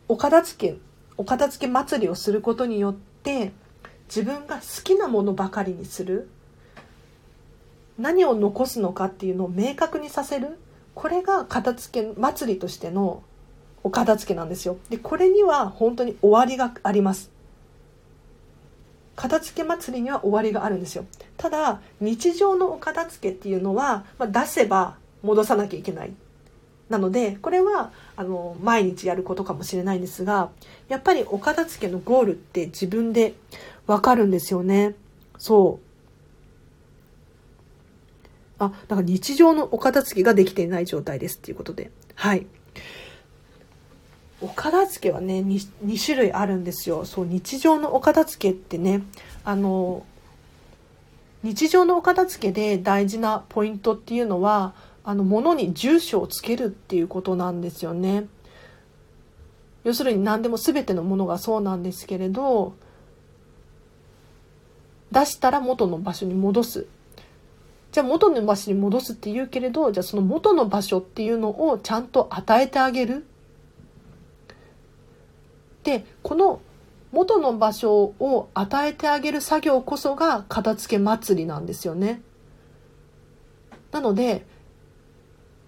[0.07, 0.77] お片付け
[1.17, 3.53] お片付け祭りをすることによって
[4.09, 6.29] 自分が好きなものばかりにする。
[7.99, 10.57] 何を残すのかっていうのを明確にさせる。
[10.95, 13.23] これが片付け祭りとしての
[13.83, 14.77] お片付けなんですよ。
[14.91, 17.31] で、これには本当に終わりがあります。
[19.17, 21.05] 片付け祭りには終わりがあるんですよ。
[21.37, 26.13] ただ、日常のお片付けっていうのは、まあ、出せば戻さなきゃいけない。
[26.89, 30.51] なので、これは、あの、毎日やることかもしれないんですが、
[30.89, 33.35] やっぱりお片付けのゴールって自分で
[33.87, 34.95] わかるんですよね。
[35.37, 35.89] そう。
[38.59, 41.91] あ、だから日常のお片付けができていない状態ですっていうことで。
[42.15, 42.47] はい。
[44.41, 47.05] お片付けはね 2, 2種類あるんですよ。
[47.05, 49.03] そう日常のお片付けってね
[49.45, 50.05] あの
[51.43, 54.75] 日常のお片付けで大事なポイントっていうのは
[55.05, 58.27] あの物に住所をつけるっていうことなんですよね。
[59.85, 62.75] 要するに何でも全てのものがそうなんですけれど
[65.13, 66.87] 出したら元の場所に戻す。
[67.91, 73.27] じゃあ元の場所に戻すって言うけれどじゃあその元の場所っていうのをちゃんと与えてあげる。
[75.89, 76.61] でこの
[77.13, 82.21] 元の場所を与えてあげる作業こそが片付け祭りなんですよね。
[83.91, 84.45] なので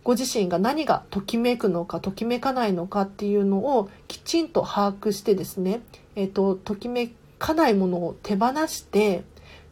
[0.04, 5.80] ご自身が何がときめくのかときめかないのかっていうのをきちんと把握してですね、
[6.16, 9.24] えっ、ー、と、ときめかないものを手放して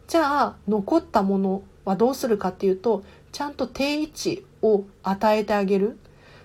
[0.06, 5.98] じゃあ残ったものはどうするかっていうとちゃんと定位置を与えてあげる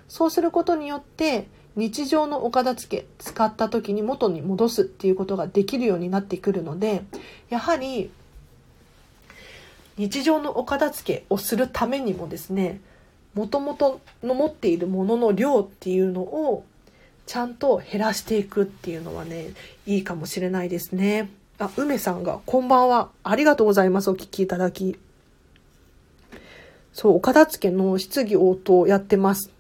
[0.10, 7.04] そうすることによって日常のお片付け使った時に元に戻すっていうことができるようになってくるので
[7.50, 8.12] やはり
[9.98, 12.80] 日常のお片付けをするためにもですね
[13.34, 16.64] もともとの持っているものの量っていうのを
[17.26, 19.50] ちゃんと減らしていくっていうのはね
[19.86, 21.30] いいかもしれないですね。
[21.58, 24.98] あ、梅さんがこんばんはありがとうございますお聞きいただき。
[26.92, 29.53] そう、お片付けの質疑応答やってます。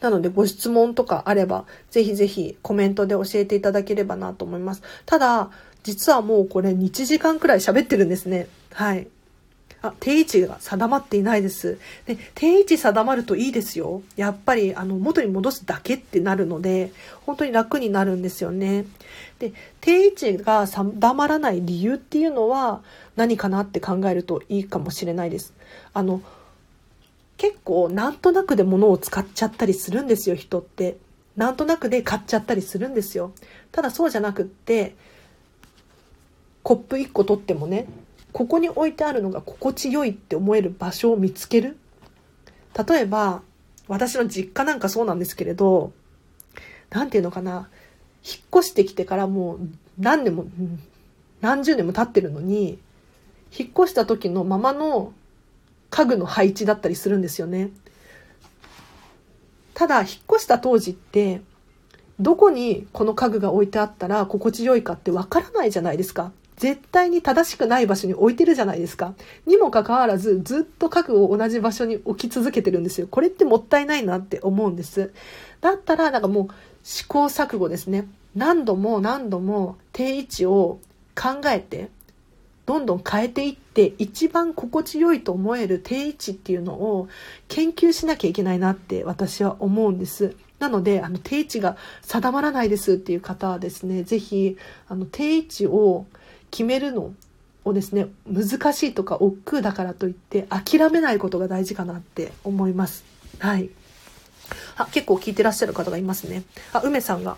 [0.00, 4.82] なのでご質問とかあれば、ぜひぜひコメントで教えていただければなと思います。
[5.04, 5.50] ただ、
[5.82, 8.48] 実はもうこれ1時間くらい喋ってるんですね。
[8.72, 9.06] はい。
[9.82, 11.78] あ、定位置が定まっていないです。
[12.06, 14.02] で、定位置定まるといいですよ。
[14.16, 16.92] やっぱり、あの、元に戻すだけってなるので、
[17.24, 18.86] 本当に楽になるんですよね。
[19.38, 22.82] で、定位置が定まらない理由っていうのは
[23.16, 25.52] 何かなって考えるといいかもしれないです。
[25.92, 26.20] あの、
[27.36, 30.96] 結構なんとなくで物を使っちゃったりするんですよ、人って。
[31.36, 33.32] なんとなくで買っちゃったりするんですよ。
[33.72, 34.94] ただそうじゃなくって、
[36.62, 37.86] コップ1個取ってもね、
[38.36, 41.78] ここに置いてあるのが心地よいって思える場所を見つける
[42.86, 43.40] 例えば
[43.88, 45.94] 私の実家なんかそうなんですけれど
[46.90, 47.70] 何て言うのかな
[48.22, 49.60] 引っ越してきてからもう
[49.98, 50.44] 何年も
[51.40, 52.78] 何十年も経ってるのに
[53.58, 55.14] 引っ越した時のままの
[55.96, 57.70] 家具の配置だったりするんですよね。
[59.72, 61.40] ただ引っ越した当時って
[62.20, 66.32] どこにこの家具が置いてあったら心地よいかってわからないじゃないですか。
[66.58, 69.14] 絶対に正しくない場所に置いてるじゃないですか。
[69.46, 73.06] にもかかわらず、ずっと家具を同じ場所に置き続けてるんですよ。
[73.10, 75.12] これってもったいないなって思うんです。
[75.62, 76.48] だったら、なんかもう
[76.82, 78.06] 試行錯誤ですね。
[78.34, 80.78] 何度も何度も定位置を
[81.14, 81.90] 考えて、
[82.66, 87.08] どんどん変えていって、一番心地よいと思える定位置っていうのを
[87.48, 90.34] 研究しなきゃいけないなって私は思うんです。
[90.58, 94.56] なので、あの、定位置が定まらないですっていう方はですね、ぜひ、
[94.88, 96.06] あの、定位置を
[96.50, 97.12] 決めるの
[97.66, 103.04] をですね難しいとか億劫だからといって諦めないことが大事かなって思います。
[103.38, 103.68] はい。
[104.76, 106.44] あ結構聞いてらっしゃる方がいますね。
[106.72, 107.36] あ梅さんが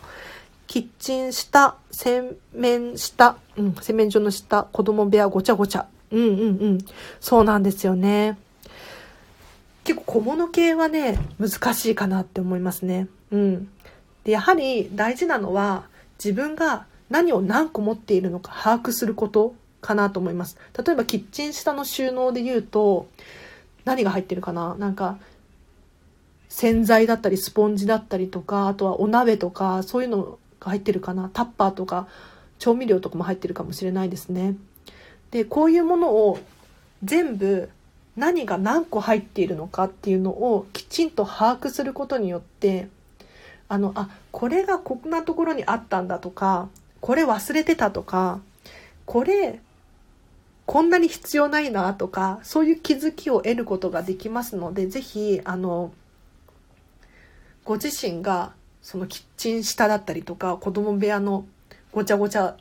[0.66, 5.86] キッチン下洗面下、うん、洗面所の下子供部屋ごちゃごちゃ。
[6.10, 6.78] うんうんうん。
[7.20, 8.38] そうなんですよね。
[9.84, 13.08] 結構小物系はね難しいかなって思いますね。
[13.30, 13.68] うん。
[14.24, 15.84] でやはり大事なのは
[16.22, 20.58] 自分が何を何個持っているのか把握することかなと思います。
[20.76, 23.06] 例えばキッチン下の収納で言うと、
[23.84, 24.74] 何が入ってるかな？
[24.74, 25.18] なんか、
[26.48, 31.30] 洗剤だったりスポンジだったりとか、あとはお鍋とか、そういうのが入ってるかな？
[31.32, 32.08] タッパーとか、
[32.58, 34.56] 調味料とかも入ってるかもしれないですね。
[35.30, 36.38] で、こういうものを
[37.04, 37.70] 全部
[38.16, 42.88] 何が何個入っているのかっていうのをきちんと把握することによって、
[43.68, 46.68] あの、あ、これがこんなところにあったんだとか、
[47.00, 48.40] これ忘れてたとか、
[49.04, 49.60] これ、
[50.66, 55.92] こんなに必要ないなとか、そういう気づきを得ることができますので、ぜひ、あの、
[57.64, 58.52] ご自身が、
[58.82, 61.46] そのキッチン下だったりとか、子供部屋の
[61.92, 62.56] ごちゃごちゃ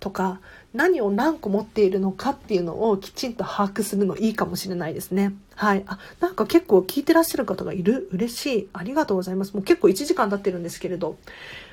[0.00, 0.40] とか、
[0.74, 5.34] 何を何個持っているのかっていうのをきちんと把握するのいいかもしれないですね。
[5.54, 5.84] はい。
[5.86, 8.08] あ、なんか結構聞いてらっしゃる方がいる。
[8.12, 8.68] 嬉しい。
[8.72, 9.54] ありがとうございます。
[9.54, 11.16] もう結構1時間経ってるんですけれど、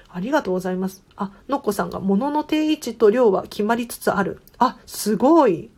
[0.10, 1.04] ありがとうございます。
[1.18, 4.40] あ、のっこさんが物の定位置と量は決まりつつある。
[4.58, 5.70] あ、すごい。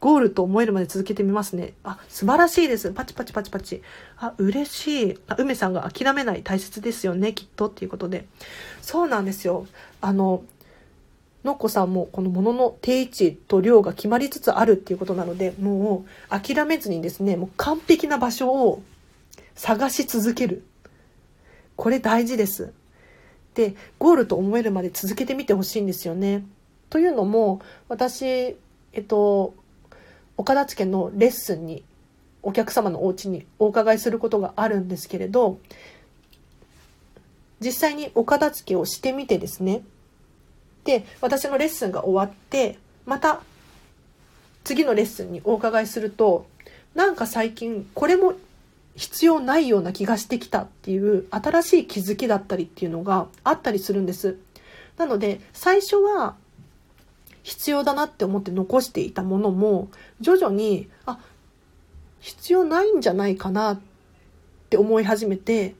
[0.00, 1.74] ゴールと思えるまで続けてみますね。
[1.84, 2.92] あ、素晴らしいです。
[2.92, 3.82] パチパチパチパチ。
[4.16, 5.18] あ、嬉しい。
[5.28, 8.26] あ、梅さんが諦めない大切ですよね、きっとっていうことで。
[8.80, 9.66] そうなんですよ。
[10.00, 10.42] あの、
[11.44, 18.82] のっこさんもこの物のの定位置と量が決まりつつあるっていうことなので、もう諦めずにですね、もう完璧な場所を
[19.54, 20.64] 探し続ける。
[21.76, 22.72] これ大事です。
[23.54, 26.44] でゴールと思えるまで続けてみてほしいんですよね。
[26.90, 28.56] というのも私、え
[29.00, 29.54] っと、
[30.36, 31.82] お片付のレッスンに
[32.42, 35.58] お客様のお家にお伺いすることがあるんですけれど
[37.60, 39.82] 実際にお片付けをしてみてですね
[40.84, 43.40] で私のレッスンが終わってまた
[44.64, 46.46] 次のレッスンにお伺いすると
[46.94, 48.34] なんか最近これも
[48.96, 54.36] 必要ないような気がしてきたっていう新しい気づきだったりっていうのがあったりするんです。
[54.96, 56.34] なので最初は
[57.44, 59.88] 必要だなって思って残していたものも
[60.20, 61.18] 徐々にあ
[62.20, 63.80] 必要ないんじゃないかなっ
[64.68, 65.74] て思い始めて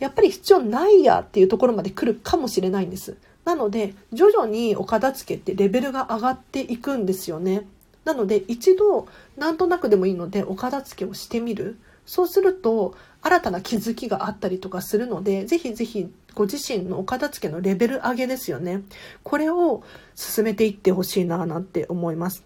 [0.00, 3.16] やっぱり必要ないやっていうところまで来るかもしれないんです。
[3.50, 7.66] なので徐々にお片付けってレベルが上がっていくんですよね。
[8.04, 11.76] なので一度なんとなくでもいいのでお片付けをしてみる。
[12.06, 18.82] そうすると新たな気づきがあったりとかするので、ぜひぜひご自身のお片付けのレベル上げですよね。
[19.24, 19.82] これを
[20.14, 22.44] 進めていってほしいななんて思います。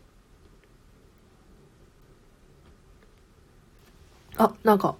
[4.38, 4.96] あ、なんか、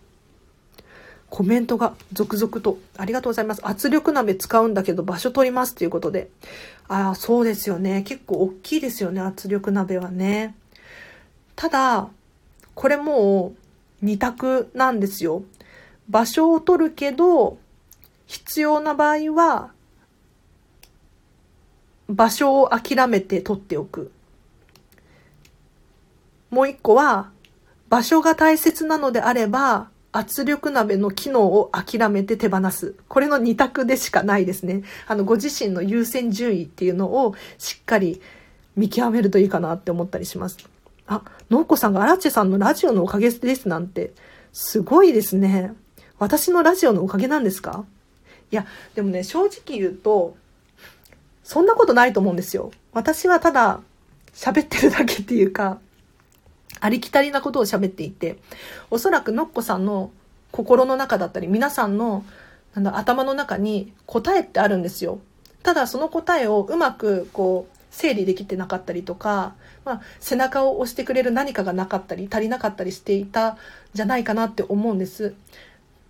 [1.35, 2.79] コメントが続々と。
[2.97, 3.61] ありがとうございます。
[3.67, 6.31] 圧力鍋使うんだけど場所取りますということで。
[6.87, 8.03] ああ、そうですよね。
[8.03, 9.21] 結構大きいですよね。
[9.21, 10.55] 圧力鍋はね。
[11.57, 12.09] ただ、
[12.77, 13.53] これも
[14.01, 15.43] う二択なんですよ。
[16.09, 17.59] 場所を取るけど、
[18.27, 19.73] 必要な場合は、
[22.09, 24.13] 場所を諦めて取っておく。
[26.51, 27.33] もう一個は、
[27.89, 32.95] 場所が大切なのであれば、圧力鍋の機能を諦めて手放す。
[33.09, 34.85] これの二択でしかないですね。
[35.09, 38.23] あの、ご自身の優先順位っていうのをしっかり
[38.77, 40.59] 見極めるといいかなって思ったりします。
[41.09, 44.13] あ、のっこさんがアラチェさんのラジオのおかげですなんて、
[44.53, 45.75] すごいですね。
[46.21, 47.85] 私のラジオのおかげなんですか？
[48.53, 50.37] いや、でもね、正直言うと、
[51.43, 52.71] そんなことないと思うんですよ。
[52.93, 53.81] 私はただ
[54.33, 55.81] 喋ってるだけっていうか、
[56.85, 58.37] ありきたりなことを喋っていて、
[58.91, 60.11] おそらくのっこさんの
[60.51, 62.27] 心の中だったり、皆さんの
[62.75, 65.19] なんだ頭の中に答えってあるんですよ。
[65.63, 69.55] ただその答えをうまくこう整理できてなかったりとか、
[69.87, 73.57] まあ、背中を押してくれる何かがなかったり足りなかったりしていた
[73.95, 75.33] じゃないかなって思うんです。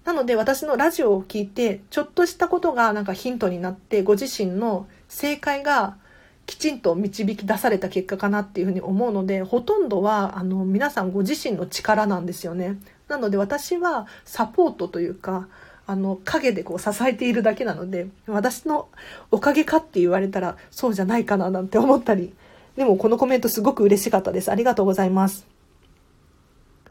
[0.05, 5.99] なので私のラジオを聞いてちょっとしたことがなんかヒントになってご自身の正解が
[6.47, 12.79] きちんと導き出された結果かなっていうふうに思うのでほとんどはあの皆さんご自身の力なんですよね。
[13.09, 15.49] なので私はサポートというか
[15.87, 18.89] あの影でこう支えているだけなので私の
[19.31, 22.35] おかげかって言われたらそうじゃないかななんて思ったり
[22.77, 24.51] でもこのコメントすごく嬉しかったです。
[24.51, 25.47] ありがとうございます。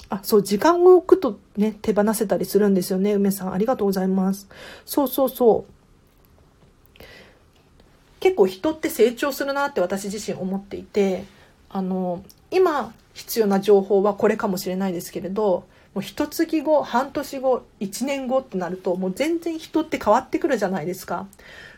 [0.10, 3.54] あ、そう、時間を置くとね、手放せたりするんですよね、梅さん。
[3.54, 4.48] ありがとうございます。
[4.86, 5.83] そうそうそう。
[8.24, 11.26] 結構人って成長するなって私自身思っていて、
[11.70, 21.28] あの、今必要な情報はこれかもしれないですけれど、もう一月後、半年後、一年後ってなると、もう全然人って変わってくるじゃないですか。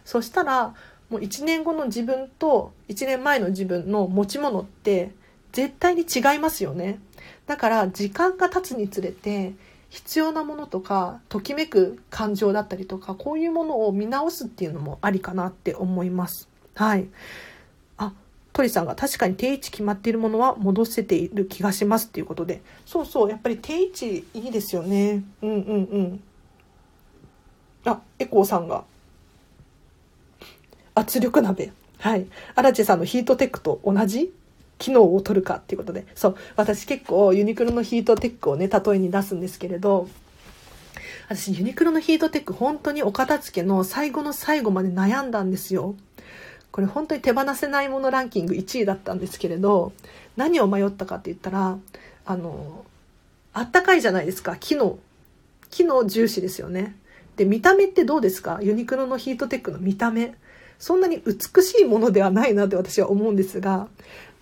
[0.05, 0.75] そしたら、
[1.09, 5.13] もう1年後の自分と1年前の自分の持ち物って
[5.51, 6.99] 絶対に違いますよね。
[7.47, 9.53] だから時間が経つにつれて
[9.89, 16.49] 必要なものとかときめく感情だったりとかこういうものを見直すっていうのもありかなって思います。
[16.73, 17.07] はい。
[17.97, 18.11] あ、
[18.51, 22.61] 鳥さんが確かに定位置決まっているものは戻せている気がしますっていうことで。
[22.85, 25.23] そうそう、やっぱり定位置いいですよね。
[25.41, 26.23] うんうんうん。
[27.85, 28.83] あ、エコーさんが。
[30.93, 31.71] 圧力鍋。
[31.99, 32.25] はい。
[32.55, 34.33] アラチェさんのヒートテックと同じ？
[34.77, 36.05] 機能を取るかっていうことで。
[36.15, 36.37] そう。
[36.55, 40.09] 私結構ユニクロのヒートテックをね、例えに出すんですけれど、
[41.27, 45.95] 私ユニクロのヒートテック本当にお片付けの最後の最後まで悩んだんですよ。
[46.71, 49.93] これ本当に手放せないものランキング1位だったんですけれど、
[50.35, 51.77] 何を迷ったかって言ったら、
[52.25, 52.83] あの、
[53.53, 54.57] あったかいじゃないですか。
[54.57, 54.99] 機能。
[55.69, 56.95] 機能重視ですよね。
[57.37, 58.59] で、見た目ってどうですか？
[58.61, 60.35] ユニクロのヒートテックの見た目。
[60.77, 63.87] そんなに美しいものではないなって私は思うんですが、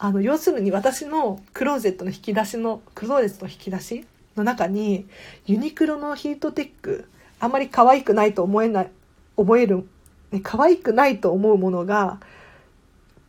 [0.03, 5.07] あの、要するに私のクローゼットの引き出しの、クローゼットの引き出しの中に、
[5.45, 7.07] ユニクロのヒートテック、
[7.39, 8.91] あんまり可愛くないと思えない、
[9.37, 9.87] 思える、
[10.31, 12.19] ね、可愛くないと思うものが、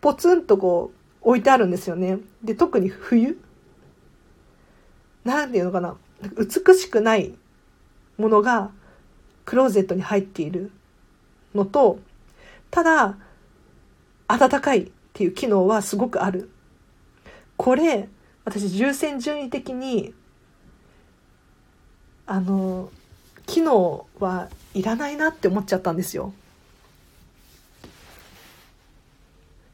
[0.01, 0.91] ポツンとこ
[1.23, 2.19] う、置いてあるんですよね。
[2.43, 3.41] で、特に冬？
[5.23, 5.97] なんていうのかな？
[6.37, 7.37] 美しくない
[8.19, 8.73] ものが
[9.45, 10.73] クローゼットに入っている
[11.55, 12.01] のと、
[12.73, 13.17] ただ、
[14.27, 16.51] 暖かいっていう機能はすごくある。
[17.65, 18.11] これ、
[18.45, 20.13] 私優先順位的に、
[22.27, 22.91] あの、
[23.47, 26.35] 機能はいらないなって思っちゃったんですよ。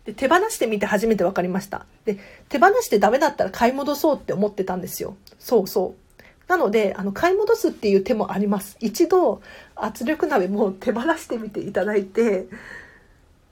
[0.05, 1.85] で手放してみて初めて分かりました。
[2.05, 2.19] で、
[2.49, 5.17] 手放してダメだったら買い戻そうって思ってたんですよ。
[5.41, 6.23] そうそう。
[6.49, 8.77] なので、あの、買い戻すっていう手もあります。
[8.79, 9.43] 一度、
[9.75, 12.47] 圧力鍋も手放してみていただいて、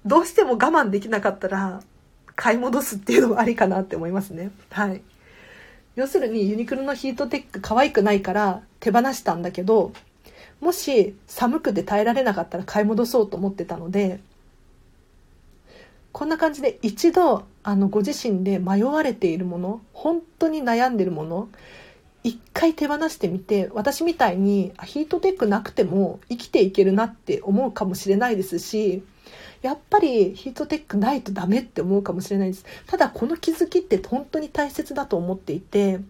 [0.06, 1.82] どうしても我慢できなかったら、
[2.38, 4.52] 買い戻すっていうのもありかなって思いますね。
[4.70, 5.02] はい。
[5.96, 9.92] 要するにユニクロのヒートテック可愛くないから手放したんだけど、
[10.60, 14.20] もし寒くて耐えられなかったら買い戻そうと思ってたので、
[16.12, 21.48] こんな感じで一度あのご自身で迷われているもの、本当に悩んでるもの、
[22.22, 29.02] 一回手放してみて、私みたいにヒートテックなくても生きていけるなって思うかもしれないですし、
[29.62, 32.64] やっぱりヒートテックないとダメって思うかもしれないです。
[32.86, 36.00] ただこの気づきって本当に大切だと思っていて、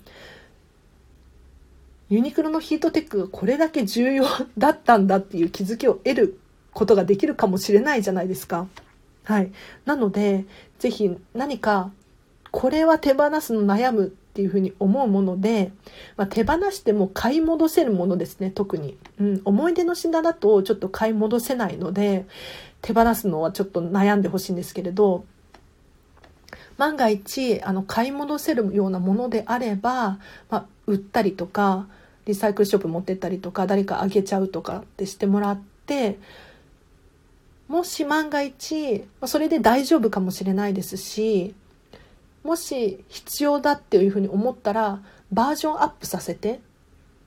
[2.11, 4.25] ユニクロのヒートテックがこれだけ重要
[4.57, 6.41] だったんだっていう気づきを得る
[6.73, 8.67] ことができるかもしれないじゃないですか。
[9.25, 9.53] はい。
[9.85, 10.47] なので、
[10.79, 11.91] ぜひ何か、
[12.51, 15.71] これは手放すの悩むっていうふうに思うもので、
[16.17, 18.97] まあ、手放しても買い戻せるものですね、特に。
[19.21, 22.25] うん、思い出の品だとちょっと買い戻せないので、
[22.81, 25.25] 手放すのはちょっと悩んでほしいんですけれど、
[26.77, 30.19] 万が一、あの、買い戻せるようなものであれば、
[30.49, 31.89] まあ、売ったりとか、
[32.25, 36.19] リサイクルショップ持ってったりとか、誰かあげちゃうとかってしてもらって、
[37.67, 41.55] もし万が一、それで大丈夫かもしれないですし、
[42.45, 45.03] もし必要だっていうふうに思ったら、
[45.33, 46.61] バージョンアップさせて、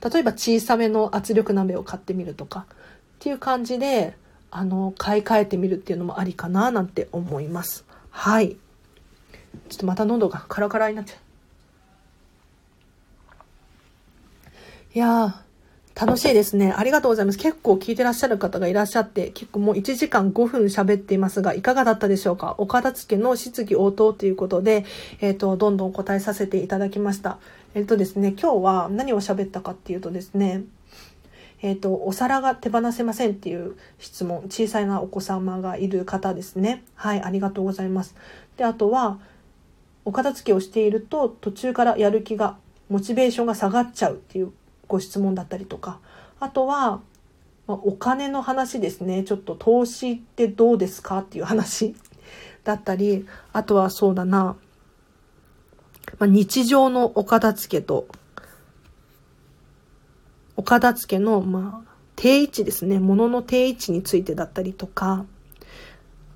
[0.03, 2.73] 例えば小さめの圧力鍋を買ってみるとか、っ
[3.19, 4.15] ていう感じで、
[4.51, 7.85] あの、買い替えてみるっていうのもありかななんて思います。
[8.09, 8.57] はい。
[9.69, 11.17] ちょっとまた喉がカラカラになっちゃう。
[14.93, 16.73] いやー、楽しいですね。
[16.75, 17.37] ありがとうございます。
[17.37, 22.55] 結構聞いてらっしゃる方がいらっしゃって、結構もう1時間5分喋っていますが、いかがだったでしょうか？
[22.57, 24.83] お片付けの質疑応答ということで、
[25.21, 27.37] えっ、ー、と、どんどん答えさせていただきました。
[27.73, 30.63] えっ、ー、とですね、今日は何を喋ったかっていうとですね、
[31.61, 36.83] えっ、ー、と、お皿が手放せませんっていう質問、小さいなお子様がいる方ですね。
[36.95, 38.15] はい、ありがとうございます。
[38.57, 39.19] で、あとは、
[40.03, 42.57] お片付けをしていると途中からやる気が、
[42.89, 44.51] モチベーションが下がっちゃうっていう
[44.87, 45.99] ご質問だったりとか、
[46.39, 47.01] あとは、
[47.67, 49.23] ま、お金の話ですね。
[49.23, 51.95] ちょっと投資ってどうですかっていう話
[52.63, 54.57] だったり、あとはそうだな、
[56.17, 58.07] まあ、日常のお片付けと
[60.61, 62.99] お片付けの、まあ、定位置ですね。
[62.99, 65.25] 物の定位置についてだったりとか、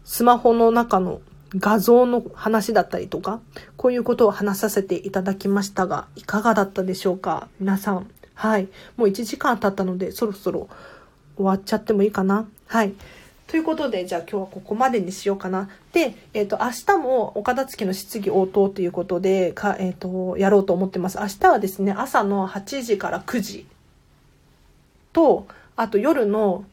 [0.04, 1.22] スマホの中の
[1.56, 3.40] 画像の話だったりとか、
[3.78, 7.50] こういうことを話させていただきましたが、いかがだったでしょうか？
[7.60, 8.10] 皆さん。
[8.34, 8.68] はい。
[8.98, 10.70] もう1時間経ったので、そろそろ
[11.36, 12.48] 終わっちゃってもいいかな？
[12.66, 12.94] はい。
[13.46, 15.70] ということで、じゃあ今日はここまでにしようかな。
[15.94, 21.20] で、えっ、ー、と、明日もお片付の質疑応答ということで、か、えっ、ー、と、やろうと思ってます。
[21.20, 23.68] 明日はですね、朝の8時から9時
[25.16, 25.48] と、
[25.78, 26.66] あと夜の、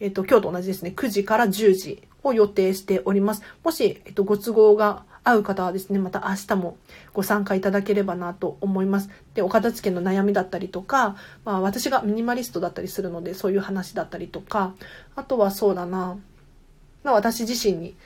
[0.00, 3.42] えっ、と、今日と同じですね、9時から10時を予定しております。
[3.62, 6.76] もし、えっ、と、ご都合が合う方はですね、また明日も
[7.14, 9.08] ご参加いただければなと思います。
[9.34, 14.74] で、お片付けの悩みだったりとか、まあ私がミニマリストだったりするので、そういう話だったりとか、
[15.14, 16.18] あとはそうだな、
[17.04, 17.96] まあ私自身に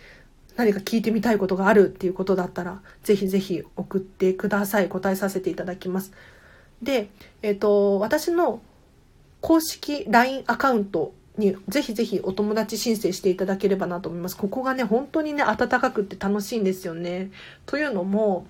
[0.56, 4.88] 何か聞いてみたいことがあるっていうことだったら、ぜひぜひ送ってください。
[4.90, 6.12] 答えさせていただきます。
[6.82, 7.10] で、
[7.42, 8.60] えっ、と、私の
[9.40, 14.36] 公式 LINE アカウントにぜひぜひお友達申請していただければなと思います。
[14.36, 17.30] ここがね、本当にね、暖かくて楽しいんですよね。
[17.66, 18.46] というのも、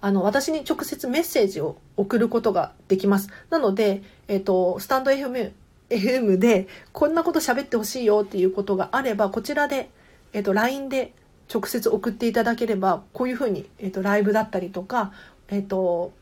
[0.00, 3.30] あの、私に直接メッセージを送ることができます。
[3.48, 5.52] なので、えっ、ー、と、スタンド FM、
[5.88, 9.88] FM で、こんなこと喋ってほしいよっていうことがあれば、こちらで、
[10.34, 11.14] えっ、ー、と、LINE で
[11.52, 15.12] 直接送っていただければ、こういうふうに、えっ、ー、と、ライブだったりとか、
[15.48, 16.12] えっ、と、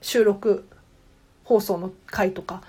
[0.00, 0.66] 収録
[1.44, 2.62] 放送の回とか、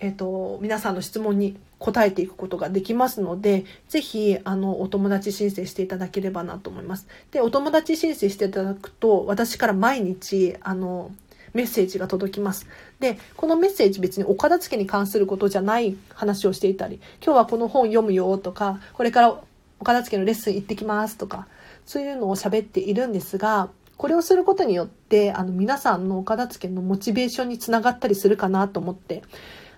[0.00, 7.06] えっ、ー、と、皆さんの質問に答えていくことができますので、ぜひ、あの、お友達申請していただければなと思います。
[7.30, 11.12] で、お友達申請していただくと、私から毎日、あの、
[11.52, 12.66] メッセージが届きます。
[12.98, 19.40] で、このメッセージ別にお片付けに関することじゃない話をしていたり、今日はこの本読むよとか、これから
[19.80, 21.46] お片付けのレッスン行ってきますとか、
[21.84, 29.22] そういうのを喋っているんですが、これをすることによって、あの、皆さんのお片付けのモチベーションにつながったりするかなと思って、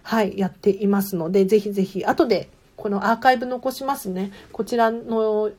[0.03, 4.32] はい、やっていますので、ぜひぜひ、後でこのアーカイブ残しますね。
[4.53, 5.53] こちらの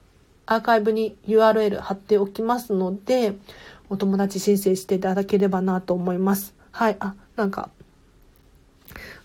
[0.45, 3.35] アーカイブに URL 貼っておきますので、
[3.89, 6.53] お友達申請していただければなと思います。
[6.71, 7.69] はい、あ、なんか、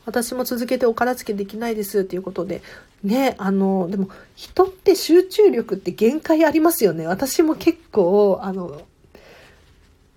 [0.06, 2.62] 私も続けてお片付けできないですっていうことで、
[3.02, 7.06] ね、あの、でも人って集中力って限界ありますよね。
[7.06, 8.82] 私も結構、あの、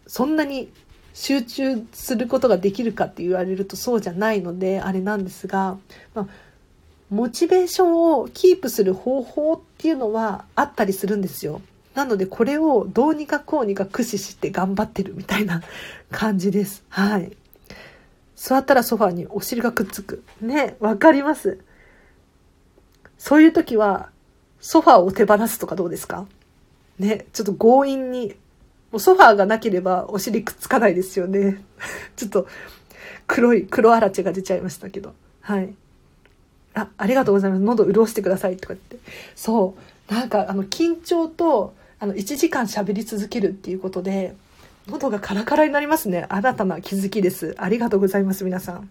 [0.07, 0.71] そんなに
[1.13, 5.77] 集中することができるかって言われるとそうじゃないのであれなんですが、
[6.15, 6.27] まあ、
[7.09, 11.61] モチベーションをキープする方法っていうのはあったりするんですよ。
[11.93, 15.61] なのでこれをどうにかこうにか駆使して頑張ってるみたいな
[16.09, 16.83] 感じです。
[16.87, 17.35] はい。
[18.37, 20.23] 座ったらソファーにお尻がくっつく。
[20.39, 21.59] ね、わかります。
[23.17, 24.09] そういう時は
[24.61, 26.25] ソファーを手放すとかどうですか？
[26.97, 28.35] ね、ちょっと強引に
[28.91, 31.63] もうソファーがなければお尻くっつかないですよね。
[32.15, 32.47] ちょっと
[33.27, 35.13] 黒い、黒あらちが出ちゃいましたけど。
[35.41, 35.73] はい。
[36.73, 37.63] あ、ありがとうございます。
[37.63, 38.97] 喉潤してくださいとか言って。
[39.35, 39.75] そ
[40.09, 40.13] う。
[40.13, 44.35] なんかあの緊張とあの1時間喋り続けるっていうことで、
[44.87, 46.25] 喉がカラカラになりますね。
[46.27, 47.55] 新たな気づきです。
[47.57, 48.89] ありがとうございます、皆さん。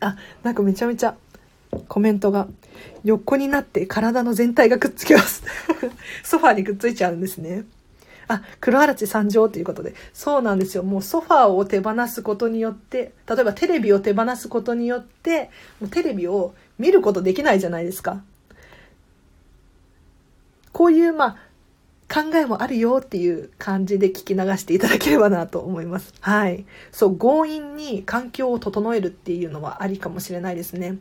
[0.00, 1.14] あ、なんかめちゃめちゃ
[1.88, 2.48] コメントが
[3.04, 5.42] 横になって体の全体がくっつきます。
[6.24, 7.64] ソファーにくっついちゃうんですね。
[8.28, 9.94] あ、黒あらち参上ということで。
[10.12, 10.82] そうなんですよ。
[10.82, 15.50] もうソファーを手放すことによって、例えばテレビを手放すことによって、
[15.80, 18.22] もうテレビを見ることできないじゃないですか。
[20.72, 21.36] こういう、まあ、
[22.12, 26.12] 考えもあるよっていう感じで聞き流していただければなと思います。
[26.20, 26.64] はい。
[26.92, 30.98] そう、強引に環境を整えるっていうのはありかもしれないですね。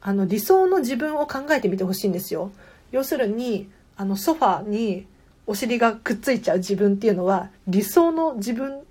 [0.00, 2.50] あの、理想の自分を考えてみてほしいんですよ。
[2.92, 5.06] 要するに、あの、ソファーに
[5.46, 8.82] お尻がくっついちゃう自分っていうのは、理想の自分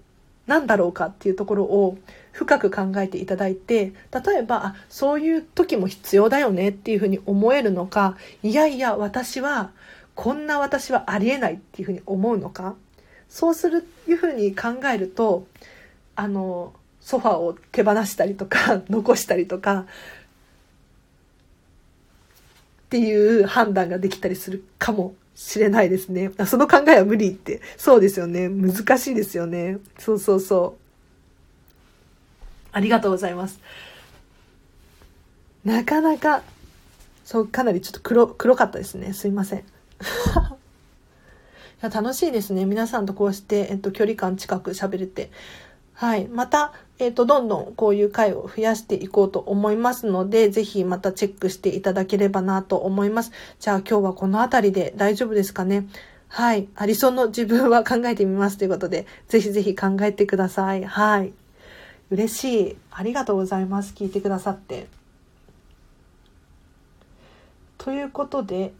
[0.47, 1.97] なんだろうかっていうところを
[2.31, 3.93] 深く考えていただいて、
[4.25, 9.71] 例えば、あ、そういう時も必要だよねっていうふうに思えるのか、いやいや、私は、
[10.15, 12.75] こんな私はありえないっていうふうに思うのか、
[13.29, 15.45] そうするいうふうに考えると、
[16.15, 19.85] あの、ソファーを手放したりとか、残したりとか、
[22.87, 26.31] っていう判断ができたりするかもしれないですね。
[26.45, 27.61] その考えは無理って。
[27.75, 28.47] そうですよね。
[28.47, 29.79] 難しいですよね。
[29.99, 30.87] そうそうそう。
[32.71, 33.59] ありがとうございます。
[35.65, 36.43] なかなか、
[37.25, 39.11] そう、かなりちょっと黒、黒かったですね。
[39.11, 39.59] すいません。
[39.59, 39.63] い
[41.81, 42.65] や楽しいですね。
[42.65, 45.29] 皆さんとこうして、えっと、距離感近く喋れて。
[45.93, 46.27] はい。
[46.29, 53.31] また、えっ、ー、と、どんどんこういう回を増やしていこうと思いますので、ぜひまたチェックしていただければなと思います。
[53.59, 55.87] じゃあ今日はこの辺りで大丈夫ですかね？
[56.27, 56.67] はい。
[56.75, 60.83] ありそうの自分は考えてみますということで、ぜひぜひ考えてください。
[60.83, 61.33] はい。
[62.09, 62.77] 嬉しい。
[62.91, 63.93] ありがとうございます。
[63.93, 64.87] 聞いてくださって。
[67.77, 68.73] ということで、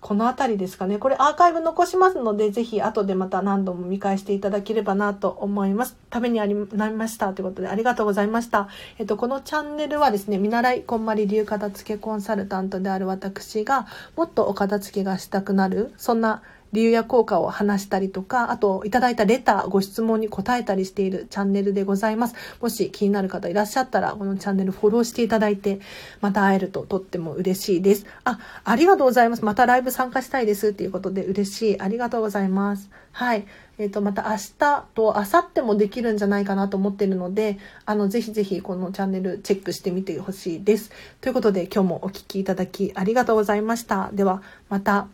[0.00, 0.98] この辺りですかね。
[0.98, 5.96] これアーカイブ残しますので、ぜひ後でまた何度も見返していただければなと思います。
[6.08, 6.54] ためになり
[6.94, 8.68] ましたということでありがとうございました。
[8.98, 13.86] えっと、このチャンネルはですね、見習いこんまり流片付けコンサルタントである私が、
[14.16, 22.34] もっとお片付けがしたくなる、そんな理由や効果を話したりとか、あと、いただいたレター、ご質問に答えたりしているチャンネルでございます。
[22.60, 25.80] もし気になる方いらっしゃったら、このチャンネルフォローしていただいて、
[26.20, 28.06] また会えるととっても嬉しいです。
[28.24, 29.44] あ、ありがとうございます。
[29.44, 31.80] またライブ参加したいですっていうことで嬉しい。
[31.80, 32.90] ありがとうございます。
[33.12, 33.46] はい。
[33.78, 40.90] えっ、ー、と、また明日と明後日もできるんじゃないかなと思ってるので、あの、ぜひぜひこのチャンネルチェックしてみてほしいです。
[41.20, 44.10] ということで、今日もお聴きいただきありがとうございました。
[44.12, 45.08] では、また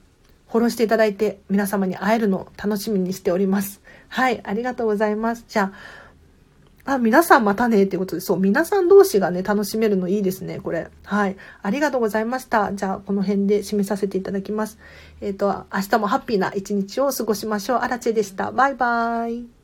[0.49, 3.81] フォローしていただいて皆様に会えるのを楽しみにしております。
[4.09, 5.45] はい、ありがとうございます。
[5.49, 10.89] じゃあ、あ、皆さんまたねってことで、そう、皆さん同士がね、楽しめるのいいですね、これ。
[11.05, 11.37] はい。
[11.63, 12.73] ありがとうございました。
[12.73, 14.79] じゃあ、この辺で締めさせていただきます。
[15.21, 17.79] えっ、ー、と、明日もハッピーな一日を過ごしましょう。
[17.79, 18.53] アラチェでした。
[18.53, 19.56] バイバーイ。